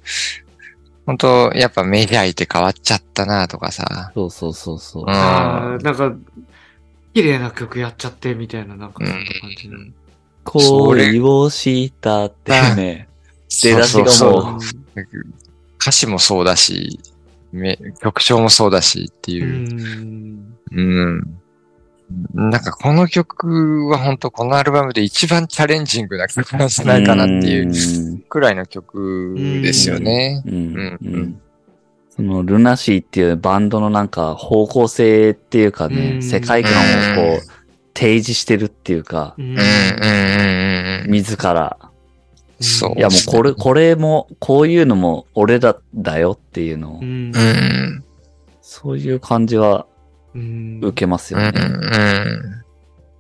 [1.04, 4.10] 本当やっぱメジャーいて変わっちゃったなとかさ。
[4.14, 5.02] そうそうそうそう。
[5.02, 6.12] うんなんか、
[7.14, 9.78] 綺麗な曲やっちゃってみたいな、なんかそんな感じの。
[10.44, 13.08] 恋をしたってね。
[13.48, 14.60] 出だしがもう
[15.80, 16.98] 歌詞もそうだし、
[17.52, 20.04] め曲調もそうだしってういう。
[20.04, 20.45] ん。
[20.72, 21.38] うん。
[22.32, 30.42] なんかこの曲は本当このアルバムで一番チャレンジングな曲なんじゃないかなっていうくらいの曲ですよね。
[30.46, 30.54] うん。
[30.54, 30.60] うん。
[30.60, 31.40] ううんん。
[32.10, 37.46] そのルナシーっていうバンドのなんか方向性っていうかうね、ん世界観をこう
[37.94, 41.10] 提示してるっていうか、うんうんうんうんうん。
[41.10, 41.76] 自ら。
[42.60, 48.04] そういやもうこれ、これも、こういうのも俺らだよっていうのをう、んうん。
[48.62, 49.95] そういう感じはうん
[50.82, 51.60] 受けますうんよね。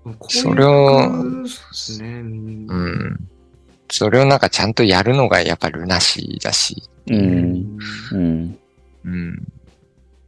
[0.04, 0.14] うん。
[0.18, 2.08] こういうそれをそうですね。
[2.08, 3.28] うんうん。
[3.90, 6.82] それをなんかちゃんとやるのがやっぱルナシーだし。
[7.08, 7.78] うん。
[8.12, 8.58] うん。
[9.04, 9.52] うん。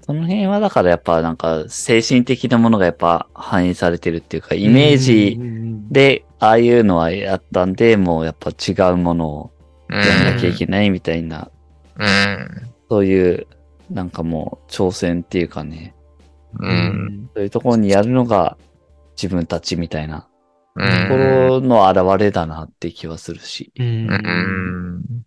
[0.03, 5.37] その辺はだからやっぱなんか精神的なものがやっぱ反映されてるっていうか、イメージ
[5.91, 9.51] でああいうのはやったんで、もうやっぱ違うものを
[9.91, 9.97] うん。
[9.97, 11.51] やんなきゃいけないみたいな、
[11.99, 12.07] うん。
[12.07, 12.11] そ
[12.65, 13.47] うそういう
[13.91, 15.95] なんかもう挑戦っていうかね、
[16.59, 17.31] うん。
[17.35, 18.57] そういうところにやるのが
[19.21, 20.29] 自分たちみたいな
[20.77, 21.61] うとこん。
[21.61, 25.25] ろの現れだなって気はするし、うんうん。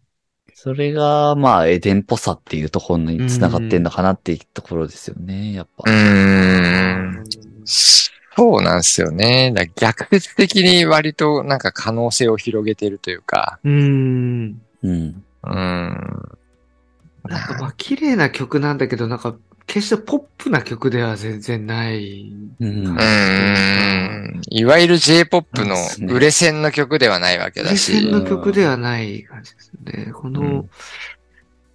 [0.54, 5.92] それがまあエデンっぽさっていうところに繋がってんのかなっていうところですよね、やっぱ。
[5.92, 7.24] うん。
[7.66, 9.52] そうなんですよね。
[9.54, 13.60] だ逆説的に割となんか可能性を広げてるというか。
[13.64, 14.62] うん。
[14.84, 15.24] うん。
[15.44, 15.52] うん。
[15.52, 19.36] なんかまあ綺麗な曲なんだけど、なんか
[19.68, 22.32] 決してポップな曲では全然ない。
[22.60, 22.92] うんう。
[22.92, 24.42] ん。
[24.50, 25.76] いわゆる J-POP の
[26.14, 28.12] 売れ線の曲ではないわけだ冷静し。
[28.12, 30.12] の曲ではない感じですね。
[30.14, 30.70] こうのん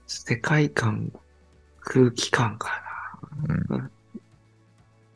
[0.07, 1.12] 世界観、
[1.80, 2.82] 空気感か
[3.74, 3.91] な。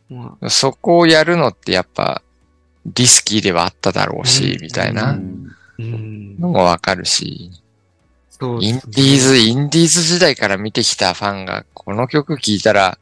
[0.08, 2.22] まあそこをやるのってやっぱ
[2.86, 5.46] リスキーではあっただろうし、うんみたいうなん
[5.78, 7.50] うんのもわかるし。
[8.40, 12.98] そうインディーズ、インディーズ時代から見てきたファンがこの曲聴いたら、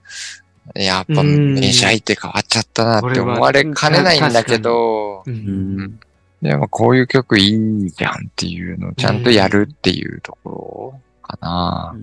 [0.75, 6.01] やっぱうんメジャーって変わっちゃったなって思われかねないんだけど、ううんん。
[6.43, 11.97] でもこういう曲いいじゃんっていうのをちゃんとやるっていうところかな。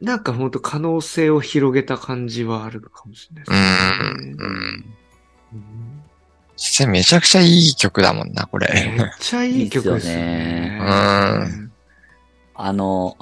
[0.00, 4.38] なんか本当可能性を広げた感じはあるかもしれうないです。
[4.38, 4.86] うん。
[5.52, 6.04] うん
[6.56, 9.12] 実際めちゃくちゃいい曲だもんな、こめっれ。
[9.18, 10.78] ちゃいい曲ですよね。
[10.82, 10.84] う
[11.66, 11.69] ん
[12.62, 13.16] あの、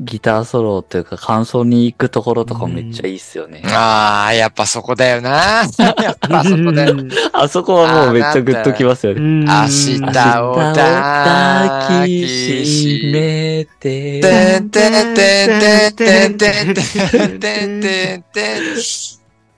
[0.00, 3.62] ギターソロというか感想に行くところとかめっちゃいいっすよね。
[3.66, 5.62] ああ、やっぱそこだよな。
[6.02, 6.96] やっぱそこだよ。
[7.32, 9.20] あそこはもうめっちゃグッときますよね。
[9.20, 10.08] うん明日明
[10.50, 12.28] を抱き
[12.66, 14.20] しめて。
[14.20, 18.62] てんてんてんてんてんてんてんてんてんてん。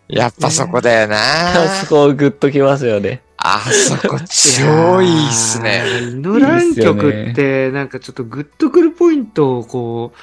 [0.09, 1.68] やっぱそこだよあな。
[1.81, 3.22] そこグッときますよね。
[3.39, 5.82] あそこ超いいっすね。
[6.14, 10.18] ノラン曲って、なんかちょっとグッとくるポイントをこう、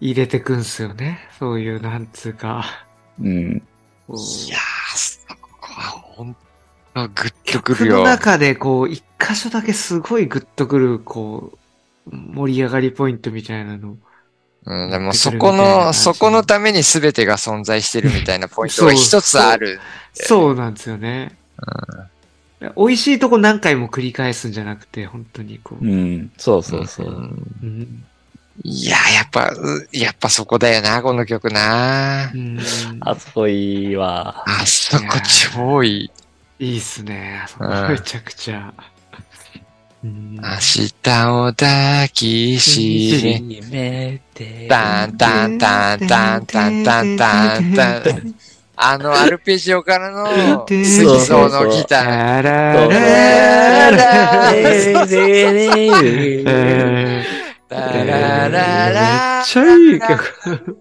[0.00, 1.20] 入れてくんすよね。
[1.38, 2.64] そういう、なんつうか。
[3.20, 3.28] うん。
[3.28, 3.62] い
[4.50, 5.18] やー、そ
[5.60, 6.40] こはほんと
[6.94, 8.04] グッとく曲のるよ。
[8.04, 11.52] 中でこう、一箇所だけすごいグッとくる、こ
[12.10, 13.96] う、盛り上がりポイントみたいなの。
[14.64, 19.80] うん、でもそこの、そこのために全てが存在してるみたいなポイントが一つある。
[20.12, 21.38] そうなんですよね。
[22.76, 25.84] 美味しいとこ何回も繰り返すんじゃなくて、本当にこう。
[25.84, 26.30] うん。
[26.36, 27.10] そうそうそう。
[27.10, 27.10] ん
[27.62, 28.04] うん
[28.64, 32.36] いや、やっぱ、うやっぱそこだよな、この曲なう。
[32.36, 32.58] ん
[33.00, 34.44] あそこいいわ。
[34.46, 35.04] あそこ
[35.54, 36.10] 超いい。
[36.58, 37.40] いいっすね。
[37.44, 38.72] あそこうんめちゃくちゃ。
[40.04, 43.40] うん明日を抱きし
[43.70, 44.66] め、めて。
[44.68, 48.34] タンタンタンタンタンタンタンタン。
[48.84, 52.04] あのアルペジオからの水槽のギター。
[52.04, 55.06] ララララめっ
[59.44, 60.78] ちゃいい曲。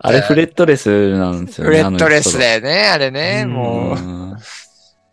[0.00, 1.70] あれフレットレスなんですよね。
[1.70, 3.96] フレットレスだよね、あれね、もう。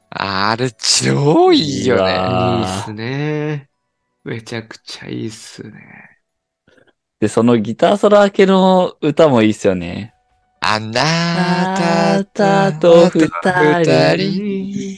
[0.09, 2.13] あれ超いいよね。
[2.13, 2.15] い
[2.61, 3.67] いっすね。
[4.23, 5.71] めちゃくちゃいいっすね。
[7.19, 10.14] で、そのギターソロ明けの歌もいいっすよね。
[10.67, 13.29] あなあたとと二
[13.83, 14.97] 二人人。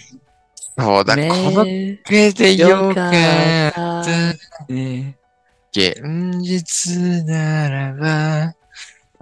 [0.79, 3.99] そうだ、このね手でよよかかった。
[3.99, 4.35] っ
[4.67, 5.17] たね。
[5.73, 5.95] 現
[6.41, 8.55] 実ならば、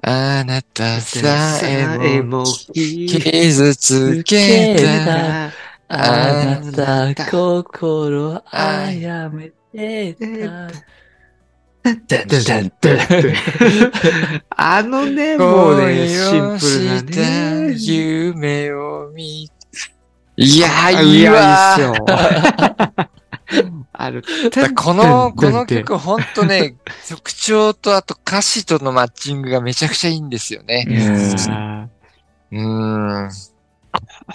[0.04, 2.44] あなたさえも
[2.76, 5.52] 傷つけた。
[5.88, 10.70] あなた心あやめてた。
[14.50, 17.76] あのね、もうね、シンプルなね。
[17.78, 19.50] 夢を見
[20.38, 21.94] いや、いいわいやいっすよ。
[23.94, 24.24] ある。
[24.76, 26.76] この、この曲ほんとね、
[27.08, 30.86] 曲調とあと歌詞とのマッチングがめちゃくちゃいいんですよね。
[32.52, 33.30] うん。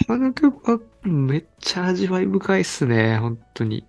[0.07, 3.77] この曲はめっちゃ味わい深いっすね、本当に。
[3.77, 3.83] い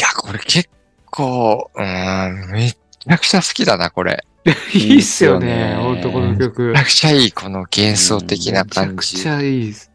[0.00, 0.68] や、これ結
[1.14, 4.24] 構、うーん、めちゃくちゃ好きだな、これ。
[4.74, 6.80] いいっすよね、いいっすよね本当この曲めち。
[6.80, 8.96] ゃくちゃいい、この幻想的なめちゃ感じ。
[8.96, 9.90] くちゃいいっす。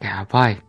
[0.00, 0.62] やばい。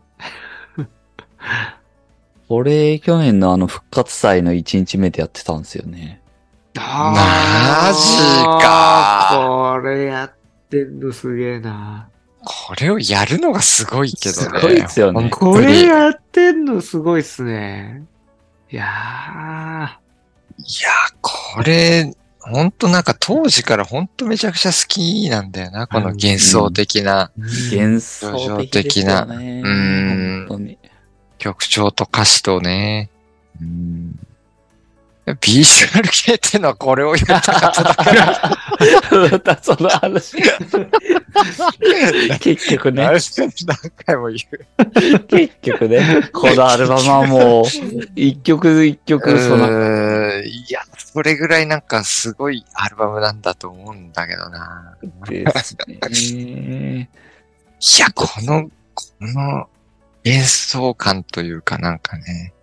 [2.48, 6.22] これ、去年のあの復活祭の1日目でやってたんですよね。
[6.76, 10.34] マジかこれやっ
[10.70, 12.08] てんのすげえな。
[12.42, 14.42] これをやるのがすごいけどね。
[14.42, 18.04] すごいっすよね本これやってんのすごいっすね。
[18.72, 20.00] いや
[20.58, 20.90] いや、
[21.22, 27.78] これ、ほんとなんか当時からほんとめちゃくちゃ好きなんだよな、この幻想的なー。
[27.78, 29.62] 幻想的ですよね。
[29.64, 30.78] うん本当に。
[31.38, 33.10] 曲調と歌詞とね。
[33.62, 34.20] うん
[35.36, 40.38] ビジュアル系ってのはこれをやったかっただけまた その話。
[42.40, 43.20] 結局ね、何
[44.06, 45.20] 回も言う。
[45.28, 47.66] 結局ね、このアルバムはもう、
[48.16, 49.68] 一曲一曲、その、
[50.44, 54.98] いや、それぐらいなんかすごいアルバムなんだと思うんだけどな。
[55.28, 55.76] です
[56.36, 57.10] ね。
[57.82, 59.68] いや、この、この
[60.24, 62.54] 演奏感というかなんかね。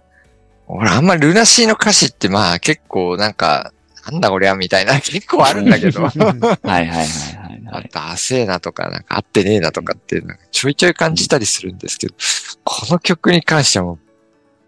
[0.69, 3.73] 俺あんまルナシーの歌詞ってまあ結構なんか、
[4.11, 6.03] なんだこりゃみたいな 結構あるんだけど。
[6.07, 6.27] はいはい
[6.63, 7.63] はいはい、はい。
[7.67, 12.15] あと、あせえなとか、なんか合ってねえなとかって、なんかちょいちょい感じたりするんですけど、
[12.65, 13.99] この曲に関してはもう、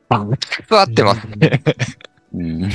[0.08, 1.62] バック合ってますね。
[2.34, 2.70] うんうん、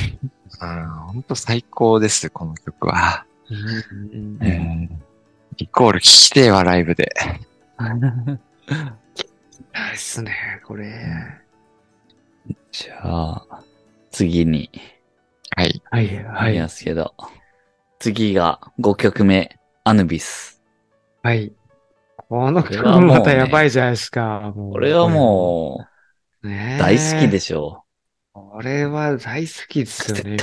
[1.06, 3.24] ほんと最高です、この曲は。
[3.50, 5.00] うんうん
[5.56, 7.12] イコール聴きてえわ、ライブで。
[7.78, 7.92] な
[9.92, 10.32] いっすね、
[10.66, 11.43] これ。
[12.74, 13.62] じゃあ、
[14.10, 14.68] 次に、
[15.56, 15.80] はい。
[15.92, 17.14] はい、はい、ますけど、
[18.00, 20.60] 次が5曲目、アヌビス。
[21.22, 21.52] はい。
[22.16, 24.52] この曲もまたやばいじゃないですか。
[24.56, 25.86] これはも
[26.42, 27.84] う、大好きでしょ
[28.32, 30.36] これは大好きですよね。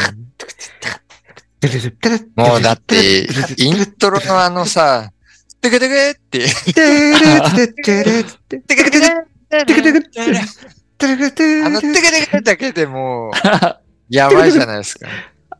[2.37, 3.27] もうだって、
[3.57, 5.11] イントロのあのさ、
[5.59, 9.05] テクテクって、テクテクテク
[9.51, 13.31] あのテクテクトゥクトゥあの、トクトゥだけでも、
[14.09, 15.07] やばいじゃないですか。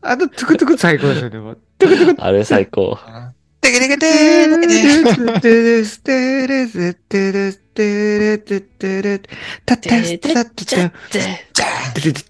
[0.04, 1.56] あの、トゥクトゥク最高ですよね。
[1.80, 2.22] トゥクトゥク。
[2.24, 3.00] あれ最高。
[3.62, 9.22] トゥクトゥクトゥートゥルストゥルストゥルストゥルストゥル
[9.66, 10.52] タタスタタタ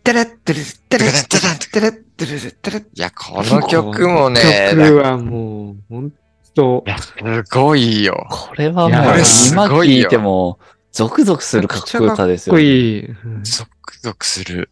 [0.04, 4.42] タラタルスタラタラタラタルタラいや、この曲もね。
[4.72, 6.14] 曲はもう、本
[6.54, 6.84] 当。
[6.86, 7.14] いや、す
[7.52, 8.28] ごいよ。
[8.30, 9.16] これはもう、
[9.52, 10.60] 今聴いても、
[10.92, 12.72] ゾクゾクするかっこよさですかっこよね。
[12.72, 13.06] いい。
[13.06, 14.70] うんゾクゾクする。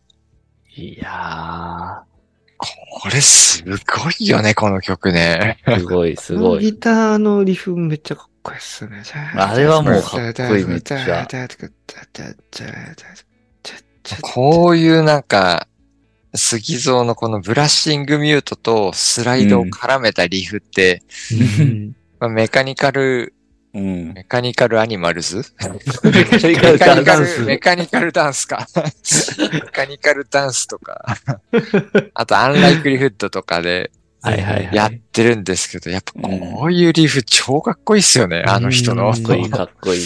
[0.75, 2.03] いや
[2.57, 3.75] これすご
[4.19, 5.59] いよね、この曲ね。
[5.65, 6.63] ー、すごい、すごい。
[6.63, 9.03] ギターのリフめっちゃかっこいいっすね。
[9.35, 11.27] あれはもうかっこいいめっちゃ
[14.21, 15.67] こういうなんか、
[16.35, 21.01] 杉蔵のこのブラッシングミュートとスライドを絡めたリフって、
[21.59, 23.33] うんまあメカニカル、
[23.73, 24.13] うん。
[24.13, 25.43] メカニカルアニマルズ？
[26.03, 28.67] メカニカルダンスメカニカルダンスか。
[29.51, 31.17] メカニカルダンスとか、
[32.13, 33.91] あとアンライクリフッドとかで
[34.21, 34.75] はいはいはい。
[34.75, 39.07] やってるんですけど、やっぱこういうリフ超かっこいいっすよね、あの人の。
[39.07, 40.01] うんかっこいい、かっこいい。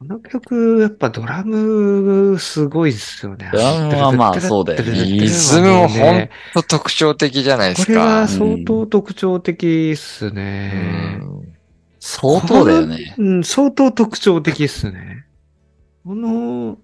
[0.00, 3.48] この曲、やっぱドラム、すごいですよね。
[3.52, 8.28] ドラムはまあそうだよねリズムもほんと特徴的じゃないですこれはか。
[8.28, 11.20] 相当特徴的っすうね。
[11.22, 11.53] ん
[12.06, 13.14] 相当だよね。
[13.16, 15.24] うん、相当特徴的っすね。
[16.04, 16.76] この、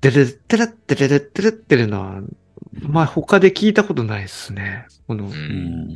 [0.00, 2.22] デレッテレッテレッテレッテレのは、
[2.80, 4.86] まあ他で聞いたことないっすね。
[5.06, 5.32] この、こ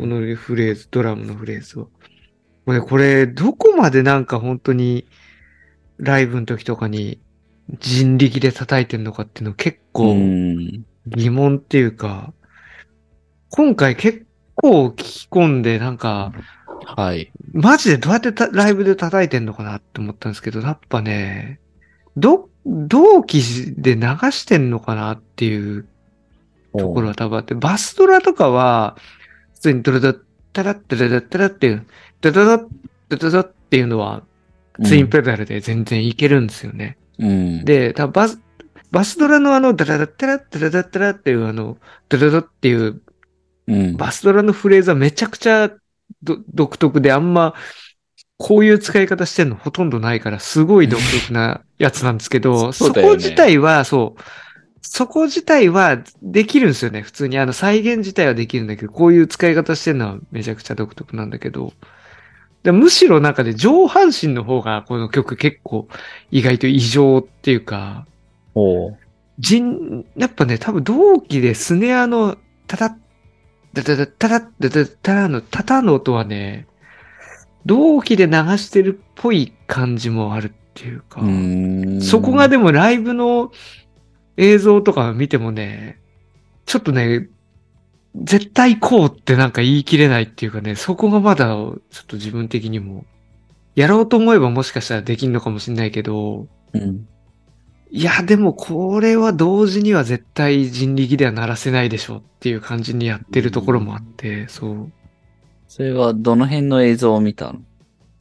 [0.06, 1.90] のフレーズ、ドラムのフレーズを。
[2.66, 5.08] これ、これ、どこまでなんか本当に、
[5.98, 7.18] ライブの時とかに
[7.80, 10.14] 人力で叩いてんのかっていうの結構。
[11.08, 12.32] 疑問っていうか、
[13.50, 14.24] 今回結
[14.54, 16.32] 構聞き込んでなんか、
[16.86, 17.32] はい。
[17.52, 21.58] マジでどうやってたライブで叩いてんのかなって思ったんですけど、やっぱね、
[22.16, 23.42] ど、同期
[23.76, 25.86] で流してんのかなっていう
[26.78, 28.96] ところは多分あって、バスドラとかは、
[29.54, 30.20] 普通にドラダッ
[30.52, 31.86] タラッタラッタラっていう、
[32.20, 32.68] ドラダッ
[33.08, 34.22] ドラダッっていうのは、
[34.84, 36.96] ツインペダルで全然いけるんですよね。
[37.18, 37.64] うん。
[37.64, 38.40] で、多分バス、
[38.92, 41.78] バスドラのあの、ダラダッタラッダラダッタラっていうあの、
[42.08, 43.00] ドラダっていう。
[43.96, 45.72] バスドラのフレーズはめちゃくちゃ
[46.22, 47.54] 独特であんま、
[48.38, 52.94] こういう使い方してんのほとんどないから、すごい独特なやつなんですけど、 そね。
[52.94, 54.22] そこ自体は、そう、
[54.82, 57.02] そこ自体はできるんですよね。
[57.02, 57.38] 普通に。
[57.38, 61.72] あの再現自体はできるんだけど、こういう使い方してるのはめちゃくちゃ独特なんだけど、
[62.62, 65.86] でむしろなんかで上半身の方がこの曲結構
[66.32, 68.06] 意外と異常っていうか、
[68.54, 68.98] おう。
[69.38, 72.36] 人、やっぱね、多分同期でスネアの
[72.66, 72.94] タタッ、
[73.82, 76.66] タタタタタッタタのタタの音はね、
[77.66, 82.00] 同期で流してるっぽい感じもあるっていうか、うん。
[82.00, 83.50] そこがでもライブの
[84.36, 85.98] 映像とか見てもね、
[86.64, 87.28] ちょっとね、
[88.14, 93.04] 絶対こうってなんか言い切れないっていうかね、そこがまだちょっと自分的にも、
[93.74, 97.06] やろうと思えばもしかしたらできんのかもしれないけど、うん。
[97.90, 104.92] いや、でもこれは同時には絶対人力では鳴らせないでしょっていう感じにやってるところもあって、そう。
[105.68, 107.60] それはどの辺の映像を見たの？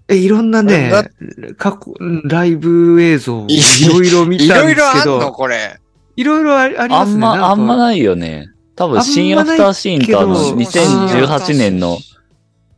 [0.07, 1.09] え、いろんなねだ、
[1.57, 1.95] 過去、
[2.25, 3.59] ライブ映像をいい
[3.89, 5.79] ろいろ見いたんろいろあんですけど、のこれ。
[6.15, 7.25] いろいろありありますね。
[7.25, 8.49] あんま、あんまないよね。
[8.75, 11.97] 多分、新アフターシーンとあの、けど2018年の、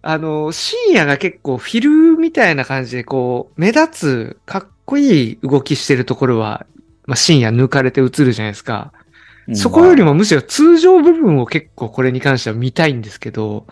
[0.02, 6.66] あの、深夜が結構フィルみたいな感じでこう、目立つ、かっこいい動きしてるところは、
[7.08, 8.92] まあ、深夜抜かれて映るじゃないですか。
[9.02, 9.08] うん
[9.56, 13.66] そこよりもむしろ通常部分を結構これに関しては見たいんですけど、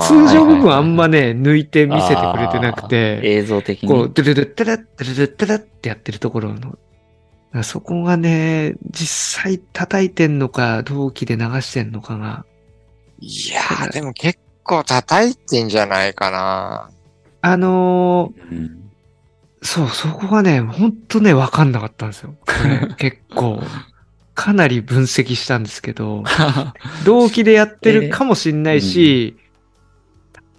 [0.00, 3.88] 通常部分はあんまね、抜いて見せてくれてなくて、映像的に。
[3.88, 6.78] こう、ドゥルルッタラッ、ドゥルルッタラッってやってるところの、
[7.62, 12.46] そこがね、実際叩いてんのか、同期で流してんのかが、
[13.18, 16.90] いやー、でも結構叩いてんじゃないかな。
[17.42, 18.79] あのーうん
[19.62, 22.36] そう、そこがね、ほんとね、わかんなかったんですよ。
[22.96, 23.62] 結構。
[24.34, 26.24] かなり分析したんですけど、
[27.04, 29.36] 同期でやってるかもしんないし、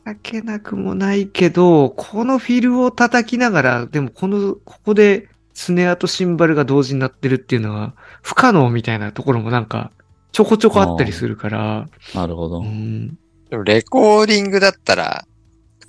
[0.03, 9.91] 叩けなくもないけど、このフィルを叩きながら、でもこの、ここでスネアとシンバルが同時になってるっていうのは、不可能みたいなところもなんか、
[10.31, 12.63] ちょこちょこあったりするから、なるほどう。
[12.63, 13.17] ん、
[13.49, 15.25] でもレコーディングだったら、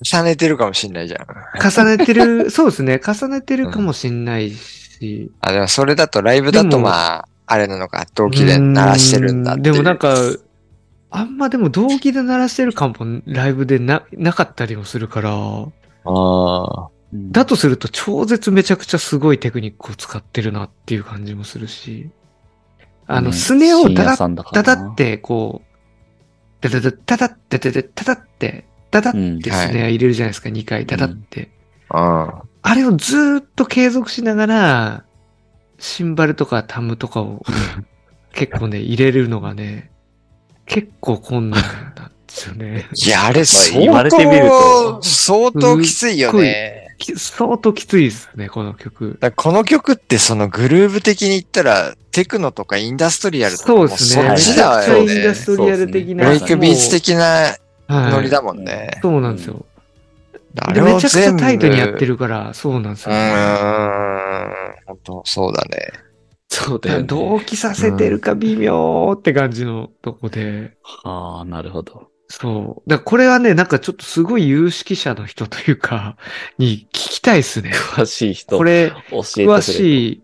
[0.05, 1.27] 重ねてるかもしんないじゃん。
[1.61, 10.15] 重ねてる、 そうですね、重ねてるかもしんないし、あ、でもそれだとライブだとまあ、あれなのか、同期で鳴らしてるんだってでもなんか、
[11.11, 15.71] あんまでも同期で鳴らしてる感もライブでな、なかったりもするから、あ
[16.05, 16.89] あ。
[17.13, 17.31] うん。
[17.31, 22.11] だとすると超絶めちゃくちゃすごいテクニックを使ってるなっていう感じもするし、
[23.07, 24.77] あの、ねスネをダダッ、深夜さんだからな。
[24.77, 25.73] ダダってこう、
[26.63, 31.51] ダダダダダッダダダダダって、ダダうんってスネア入れるじゃないですか、2回ダダって。
[31.91, 32.31] うん。
[32.65, 35.05] あれをずーっと継続しながら、
[35.79, 37.43] シンバルとかタムとかを
[38.35, 39.91] 結構ね、入れるのがね、
[40.67, 41.61] 結構困難
[41.97, 42.87] なんですよね。
[42.95, 46.95] いや、あれ言わ相れてみる当、と相当きついよね。
[46.99, 49.19] き相当きついですね、この曲。
[49.37, 54.29] この曲ってそのグルーヴ的に言ったら、テクノとかインダストリアルとかそもうですね。
[54.29, 55.15] そっちだよね。
[55.15, 56.25] インダストリアル的な。
[56.27, 57.63] ブレイクビーツ的なはい
[58.11, 58.91] ノリだもんね。
[59.03, 59.65] そうなんですよ。
[60.61, 63.19] あで、めちゃくちゃタイトにやってるから、そうなんですうよ。
[63.19, 64.53] ーん。
[64.87, 65.93] 本当そうだね。
[66.49, 67.05] そうだよね。
[67.05, 70.77] 同期させてるか微妙って感じのとこで。
[71.05, 72.09] ああ、なるほど。
[72.29, 72.91] そう。
[72.91, 76.17] だからこれはね、なんかちょっとすごい有識者の人というか、
[76.59, 77.73] に聞きたいですね。
[77.75, 78.93] 詳しい人、これ、れ。
[79.11, 80.23] 詳しい、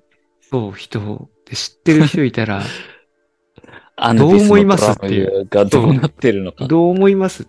[0.50, 2.62] そう、人で知ってる人いたら、
[3.96, 6.66] アどう思いますっていうどうなってるのか。
[6.66, 7.48] どう思います？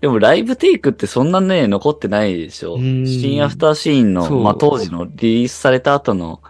[0.00, 2.76] でもライブテイクってそんなね、残ってないでしょ。
[2.76, 6.40] うん新アフターシーンの、まあ当時のリリースされた後の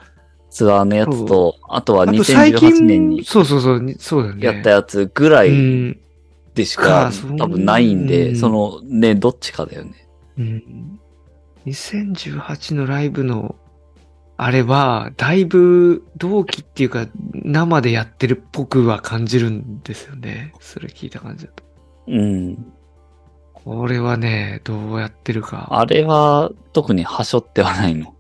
[0.50, 4.44] ツアーのやつと、あとはあと最2018近年にそうそうそう、にそうだね。
[4.44, 6.00] やったやつぐらういん。
[6.54, 10.08] でしか多分ないんうで、んそのね、どっちかだよね。
[10.36, 11.00] うん。
[11.66, 13.56] 2018のライブの、
[14.36, 20.52] あれは、だいぶ同期っていうか、生でやってるっぽくは感じるんですよね。
[20.60, 21.64] それ聞いた感じだと。
[22.06, 22.72] うん。
[23.64, 25.68] これはね、どうやってるか。
[25.72, 28.14] あれは特にはしょってはないの？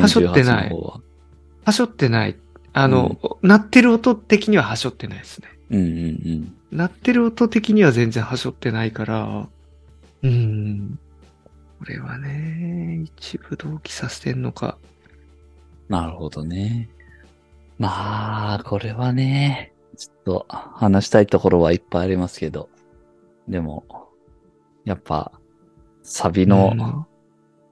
[0.00, 1.00] はしょって2018ないの方は。
[1.64, 2.36] はしょってない。
[2.72, 5.48] あの、鳴ってる音的にははしょってないですね。
[5.70, 9.48] うんうん鳴ってる音的には全然はしょってないから、
[10.22, 10.98] うん。
[11.78, 14.76] これはね、一部同期させてんのか。
[15.88, 15.94] うん。
[15.94, 16.88] なるほどね。
[17.78, 22.68] まあ、これはね、ちょっと話したいところはいっぱいありますけど、
[23.48, 23.84] でも、
[24.84, 25.32] やっぱ、
[26.02, 27.06] サビの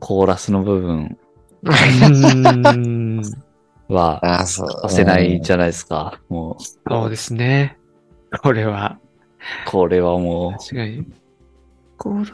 [0.01, 1.19] コーラスの部分
[1.63, 3.23] うん。
[3.89, 4.71] は、ああ、そう。
[4.83, 6.21] させないじゃないですか。
[6.29, 7.79] もう、そうですね。
[8.43, 8.99] これは、
[9.67, 11.07] これはも確かに。
[12.01, 12.33] 殺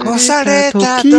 [0.00, 1.10] 殺された時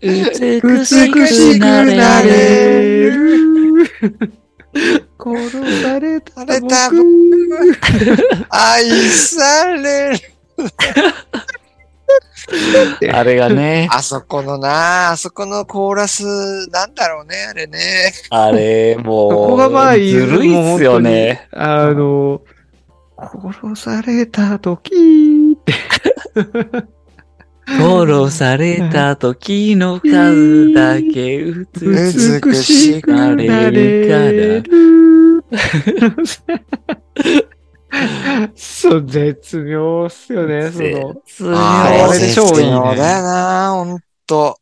[0.00, 1.82] 美美しくな
[2.22, 3.50] れる。
[5.18, 7.04] 殺されたされた僕。
[8.48, 10.29] 愛される。
[13.12, 16.24] あれがね、あそこのな、あそこのコーラス、
[16.70, 18.12] なんだろうね、あれね。
[18.30, 21.48] あれ、もう、ここがまあ、ずるいっすよね。
[21.52, 22.42] あの、
[23.16, 25.72] 殺された時って。
[27.78, 31.66] 殺された時の数だけ美
[32.42, 34.64] 美しくなれる。
[38.54, 41.14] そう、絶妙っすよね、その。
[41.24, 44.58] 絶妙あれあれ超いいねだよな、ほんと。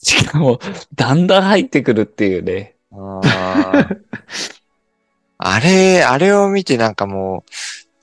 [0.00, 0.58] しかも、
[0.94, 2.76] だんだん入ってくるっていうね。
[2.92, 3.98] あー
[5.38, 7.50] あれ、あれを見てなんかもう、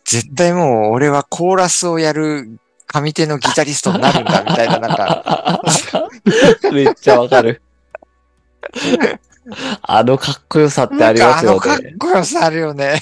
[0.06, 5.60] 絶対もう俺はコーラスをやる上手のギタリストになるんだみたいな、なんか、
[6.72, 7.62] めっちゃわかる。
[9.84, 11.96] あのかっこよさってありますよなんかあのかっね。
[12.00, 13.02] こよさあるよね。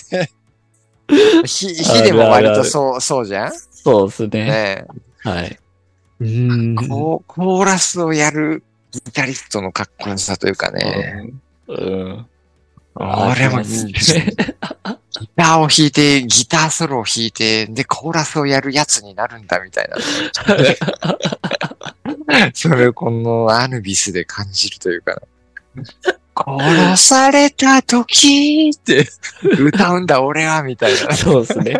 [1.45, 3.51] ひ、ひでも割とそう、そうじゃん？
[3.51, 4.29] そうですね。
[4.29, 4.85] ね
[5.19, 5.59] はい。
[6.19, 11.31] うんえコーコーラスをやるギタリストのかっこよさというかね。
[11.67, 12.25] うん。
[12.95, 13.69] 俺もギ
[15.19, 19.97] ギターを弾いて、ギターソロを弾いて、で、コーラスをやるやつになるんだみたいな。
[22.53, 25.21] それをこのアヌビスで感じるというか、
[26.35, 29.07] 殺された時って
[29.59, 31.15] 歌うんだ俺はみたいな。
[31.15, 31.79] そうですね。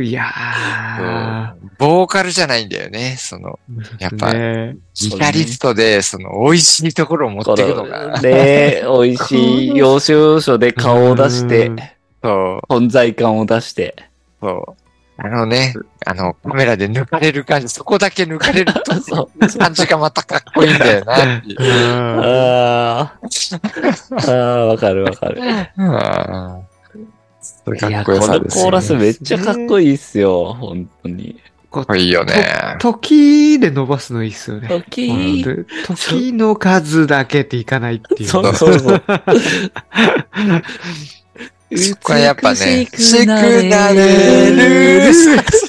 [0.00, 3.16] いやボーカルじゃないんだよね。
[3.18, 4.02] その、ー。
[4.02, 8.20] やっぱねギタリストで、その、美味しいところを持っていくのが。
[8.20, 11.78] ね美味しい要所要所で顔を出してうん、
[12.22, 13.96] そう、存在感を出して。
[14.40, 14.83] そう。
[15.16, 19.58] あのね、あの、カメラで抜かれる感じ、そこだけ抜かれると、 そう。
[19.58, 21.62] 感じがまたかっこいいんだよなっていう。
[21.62, 23.56] うんあー
[24.10, 25.40] あー、わかるわかる。
[25.76, 26.64] うん
[27.40, 30.54] そういうかっこよこのさですよコーラスめっちゃかっこいいっすよ。
[30.54, 31.38] 本当に。
[31.70, 32.76] こういいよね。
[32.78, 34.68] 時で伸ばすのいいっすよね。
[34.68, 35.42] 時？
[35.44, 38.28] で時の数だけっていかないっていう。
[38.28, 39.02] そうそうそう。
[41.76, 45.14] そこはやっぱね美しくなれ美しくなれる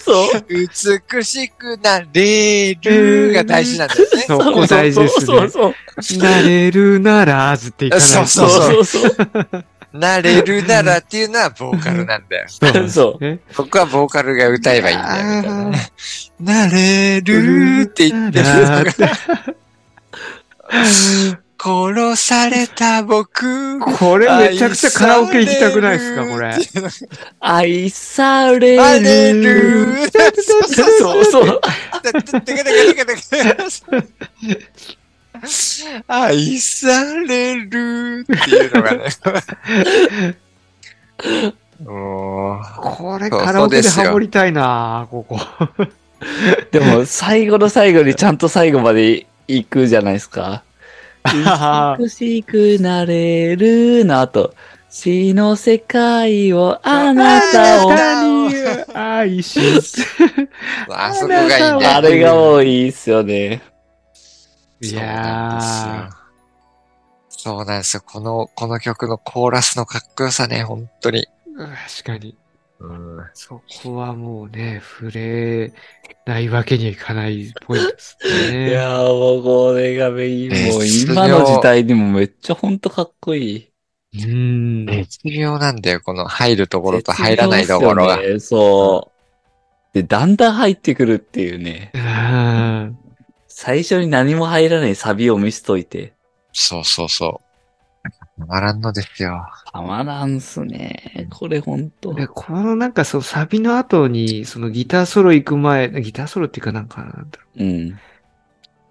[0.05, 0.45] そう。
[0.49, 4.21] 美しくなれるが大事なんだよね。
[4.27, 6.17] そこ大事ですねそうそうそう。
[6.19, 8.01] なれるならずっていかな。
[8.01, 9.65] そうそうそう。
[9.97, 12.45] なれるならっていうのはボーカルなんだよ。
[12.49, 13.39] そうなんですそうね。
[13.55, 15.85] ここはボーカルが歌えばいいんだよ、みたい
[16.39, 18.45] なれるって言ってる
[21.65, 23.79] 殺された僕。
[23.79, 26.53] これめちゃくちゃカラオケ行きたくないですか、これ。
[27.39, 29.85] 愛されあれる。
[29.87, 29.95] る。
[30.11, 31.25] そう。
[31.25, 31.61] そう。
[36.07, 39.09] 愛されるっていうのがね。
[41.83, 45.39] もこれカラオケでハモりたいなここ。
[46.71, 50.63] でも、最後の最後にちゃんと最後まで行くじゃないですか。
[51.99, 54.53] 美しくなれるの後、
[54.89, 57.91] 死の世界をあなたを。
[57.91, 58.55] に
[58.93, 59.81] 愛し、う、
[60.89, 61.79] あそこがいいんだよ。
[61.95, 63.61] あれがもういいっすよね。
[64.81, 66.25] いやですよ。
[67.29, 68.03] そうなんですよ。
[68.05, 71.27] この、この曲のコーラスのかっこよさね、本当に。
[71.57, 72.37] ー、確かに。
[72.79, 73.17] うん。
[73.33, 75.73] そこはもうね、触れ
[76.25, 78.71] ないわけにはいかないポイントですいね。
[78.73, 83.69] やーもうこれがメイン、もう今の時代にもめっちゃほんとかっこいい。
[84.23, 84.85] うん。
[84.87, 88.17] 絶妙なんだよ、この入るところと入らないところが。
[88.17, 89.15] ねそう。
[89.93, 91.91] で、だんだん入ってくるっていうね。
[91.93, 92.97] うん
[93.47, 96.13] 最初に何も入らないサビを見せといて。
[96.51, 97.44] そうそうそう。
[98.37, 99.45] たまらんのですよ。
[99.71, 101.27] たまらんっすね。
[101.31, 102.13] これほんと。
[102.13, 108.01] で、このなんかそう、サビの後に、そのギターソロ行く前、ギターソロっていうかなんか、なんだろうん。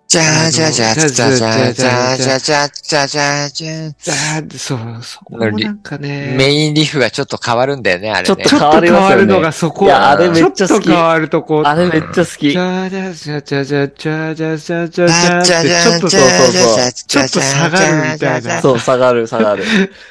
[0.07, 3.95] じゃーじゃじゃじゃじゃじゃじゃじゃじゃじゃじゃじゃう。
[4.09, 6.35] あーそう、そこもなんかね。
[6.37, 8.27] メインリフがちょっと変わるんだよね、あれね。
[8.27, 9.87] ちょっとちょっと変わるのがそこ。
[9.87, 11.63] いやあれめっちゃ好き変わるとこ。
[11.65, 12.59] あれめっちゃ好きじ。
[12.59, 19.65] ゃじゃじゃじゃじゃじゃじゃじゃじゃじゃじゃ、ちょっとそうそうそうちょっと下がるみたいなそう、下がる、下がる。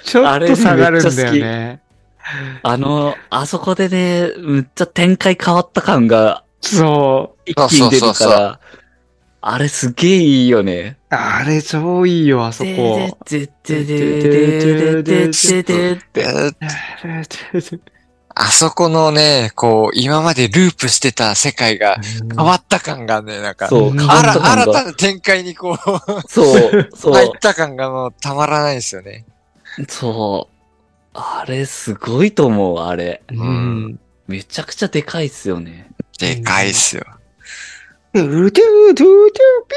[0.03, 1.79] ちょっと下がるんだよね。
[2.63, 8.59] あの、あそこでね、むっちゃ展開変わった感がそ一気に出るそうそうそうから、
[9.45, 10.97] あれすげえいいよね。
[11.09, 13.17] あれ超いいよ、あそこ。
[18.35, 21.97] あそこのね、こう、今までループしてた世界が
[22.33, 25.77] 変わった感がね、なんか、そう、新たな展開にこう、
[26.29, 27.13] そう、 そう。
[27.13, 29.25] 入った感がもうたまらないですよね。
[29.89, 30.55] そう。
[31.13, 33.21] あれすごいと思う、あれ。
[33.29, 33.99] うん。
[34.25, 35.89] めちゃくちゃでかいっすよね。
[36.17, 37.03] でかいっすよ。
[38.13, 39.75] トゥートゥートゥートゥーピ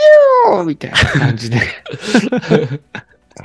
[0.51, 1.59] ューみたいな感じで。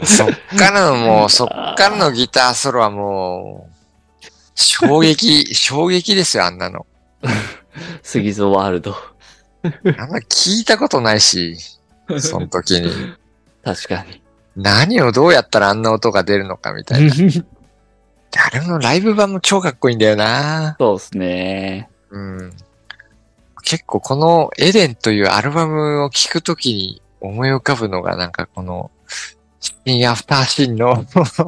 [0.04, 0.28] そっ
[0.58, 6.86] からのもう、そっからのギターソロはもう、衝撃、衝撃ですよ、あんなの。
[8.04, 8.96] SUGIZOワールド。
[9.64, 11.58] あんな聞いたことないし、
[12.20, 12.92] その時に。
[13.64, 14.22] 確かに。
[14.58, 17.14] 何をどうやったらあんな音が出るのかみたいな。
[18.38, 20.76] あれのライブ版も超かっこいいんだよな。
[20.80, 21.89] そうっすね。
[22.10, 22.54] うん。
[23.72, 28.91] 結構このエデンというアルバムを聴くときに思い浮かぶのがなんかこの、
[29.61, 31.05] シンアフターシンの、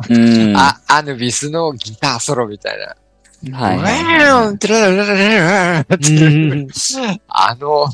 [0.10, 0.56] うん。
[0.56, 2.96] あ、アヌビスのギターソロみたいな。
[3.58, 3.78] はい
[7.28, 7.88] あの、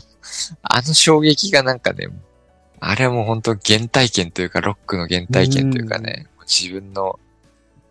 [0.62, 2.08] あの衝撃がなんかね、
[2.80, 7.20] あれはもう本当原体験というか、ロックの原体験というかね、自分の、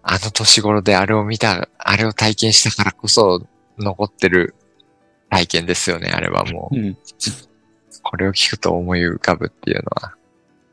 [0.05, 3.45] あの年頃であれを見た、あれを体験したからこそ
[3.77, 4.55] 残ってる
[5.31, 6.77] 体験ですよね、あれはもう。
[6.77, 6.97] うん。
[8.03, 10.15] これを聞くと思い浮かぶっていうのは。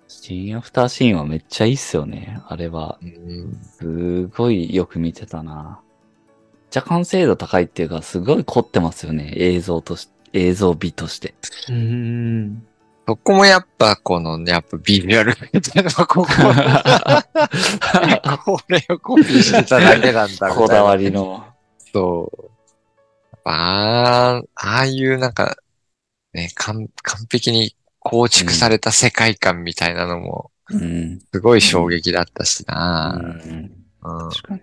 [0.08, 2.40] シーンアフターシーンはめっちゃいいっすよね。
[2.48, 2.98] あれは。
[3.02, 5.82] うんすごいよく見てたな。
[6.24, 9.34] めっちゃ完成度高いっていうか、すごい凝ってますよね。
[9.36, 11.36] 映像とし、映像美として。
[11.70, 12.66] うん。
[13.08, 16.26] そこもやっぱこのね、やっぱビジュアルみたいなここ、
[18.44, 20.56] これをコピーしてただけなんだみたいな。
[20.56, 21.46] こだわりの。
[21.94, 22.55] そう。
[23.46, 25.58] ああ、ああいうなんか、
[26.34, 31.20] ね、完完璧に構築された世界観みたいなのも、うん。
[31.34, 34.62] すごい衝撃だったしな、うんうん確かに。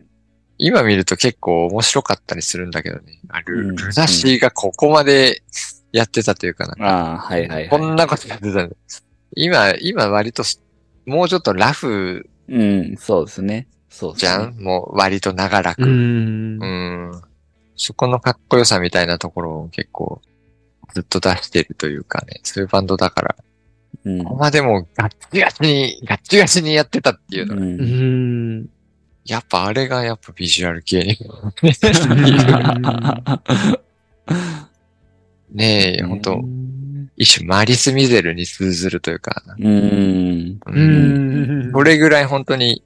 [0.59, 3.21] 今見ると結構面白かったりするんだけどね。
[3.29, 5.43] あルうんルナシーがここまで
[5.93, 6.75] やってたというかな。
[6.87, 8.77] ああ、はいはいこはんなことやってたんだ。
[9.35, 10.63] 今、今割とす、
[11.07, 12.55] もうちょっとラフい。
[12.55, 13.67] うん、そうですね。
[13.89, 14.29] そうですね。
[14.31, 15.83] じゃん、もう割と長らく。
[15.83, 16.67] うんう。
[16.67, 17.23] ん。
[17.83, 20.23] そこのかっこよさみたいなところを結構
[20.95, 23.35] ずっと出してるというかね、そういうバンドだから、
[24.05, 24.23] うん。
[24.23, 27.57] ここまでもうガッチガチに、ガッチガチにやってたっていうの。
[27.57, 27.65] うんう
[28.63, 28.69] ん。
[29.25, 31.19] やっぱあれがやっぱビジュアル系に。
[35.51, 36.41] ねえ、本当
[37.17, 40.61] 一種マリス・ミゼルに通ずるというか、うん。
[40.67, 41.73] うん。
[41.73, 42.85] これぐらい本当に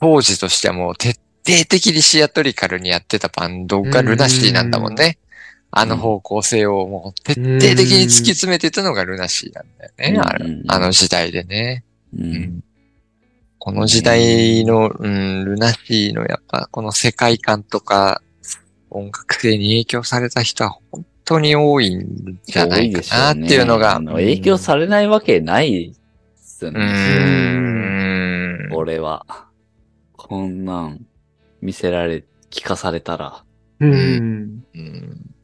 [0.00, 5.18] 当時としてはもう徹底的にシアトリカルにやってたバンドがルナシーなんだもんね。
[5.72, 10.20] あの方向性をもう徹底的に突き詰めてたのがルナシーなんだよね。
[10.20, 11.84] あれうんあの時代でね。
[12.14, 12.22] う。
[12.22, 12.64] うんん
[13.58, 18.22] この時代の、うん、ルナシーのやっぱこの世界観とか
[18.88, 23.96] 音楽性に影響された人は本当に多いんじゃないかなっていうのが。
[23.96, 25.94] あの影響されないわけないっ
[26.36, 26.80] すね。
[26.80, 28.74] ーん。
[28.74, 29.26] 俺は。
[30.16, 31.06] こんなん
[31.60, 33.44] 見せられ、聞かされたら。
[33.80, 34.64] うん。
[34.74, 35.34] うん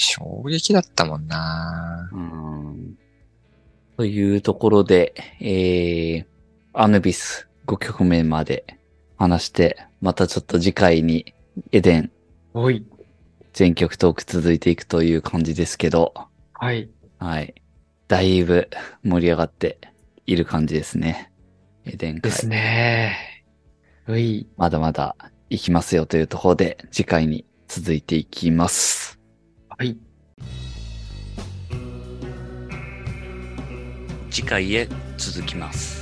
[0.00, 2.96] 衝撃だったもんなうん
[3.96, 6.26] というところで、えー、
[6.72, 8.78] アヌビス5曲目まで
[9.16, 11.34] 話して、またちょっと次回に
[11.72, 12.12] エデン
[12.54, 12.86] おい。
[13.52, 16.14] 全曲トーク続いていくという感じですけど、
[16.52, 16.88] はい。
[17.18, 17.54] はい。
[18.06, 18.68] だいぶ
[19.02, 19.78] 盛り上がって
[20.26, 21.32] いる感じですね。
[21.84, 22.20] エデン会。
[22.20, 23.44] ですね。
[24.08, 24.46] おい。
[24.56, 25.16] まだまだ
[25.50, 29.18] 行きますよというところで、次回に続いていきます。
[29.68, 29.96] はい。
[34.30, 35.97] 次回へ続きます。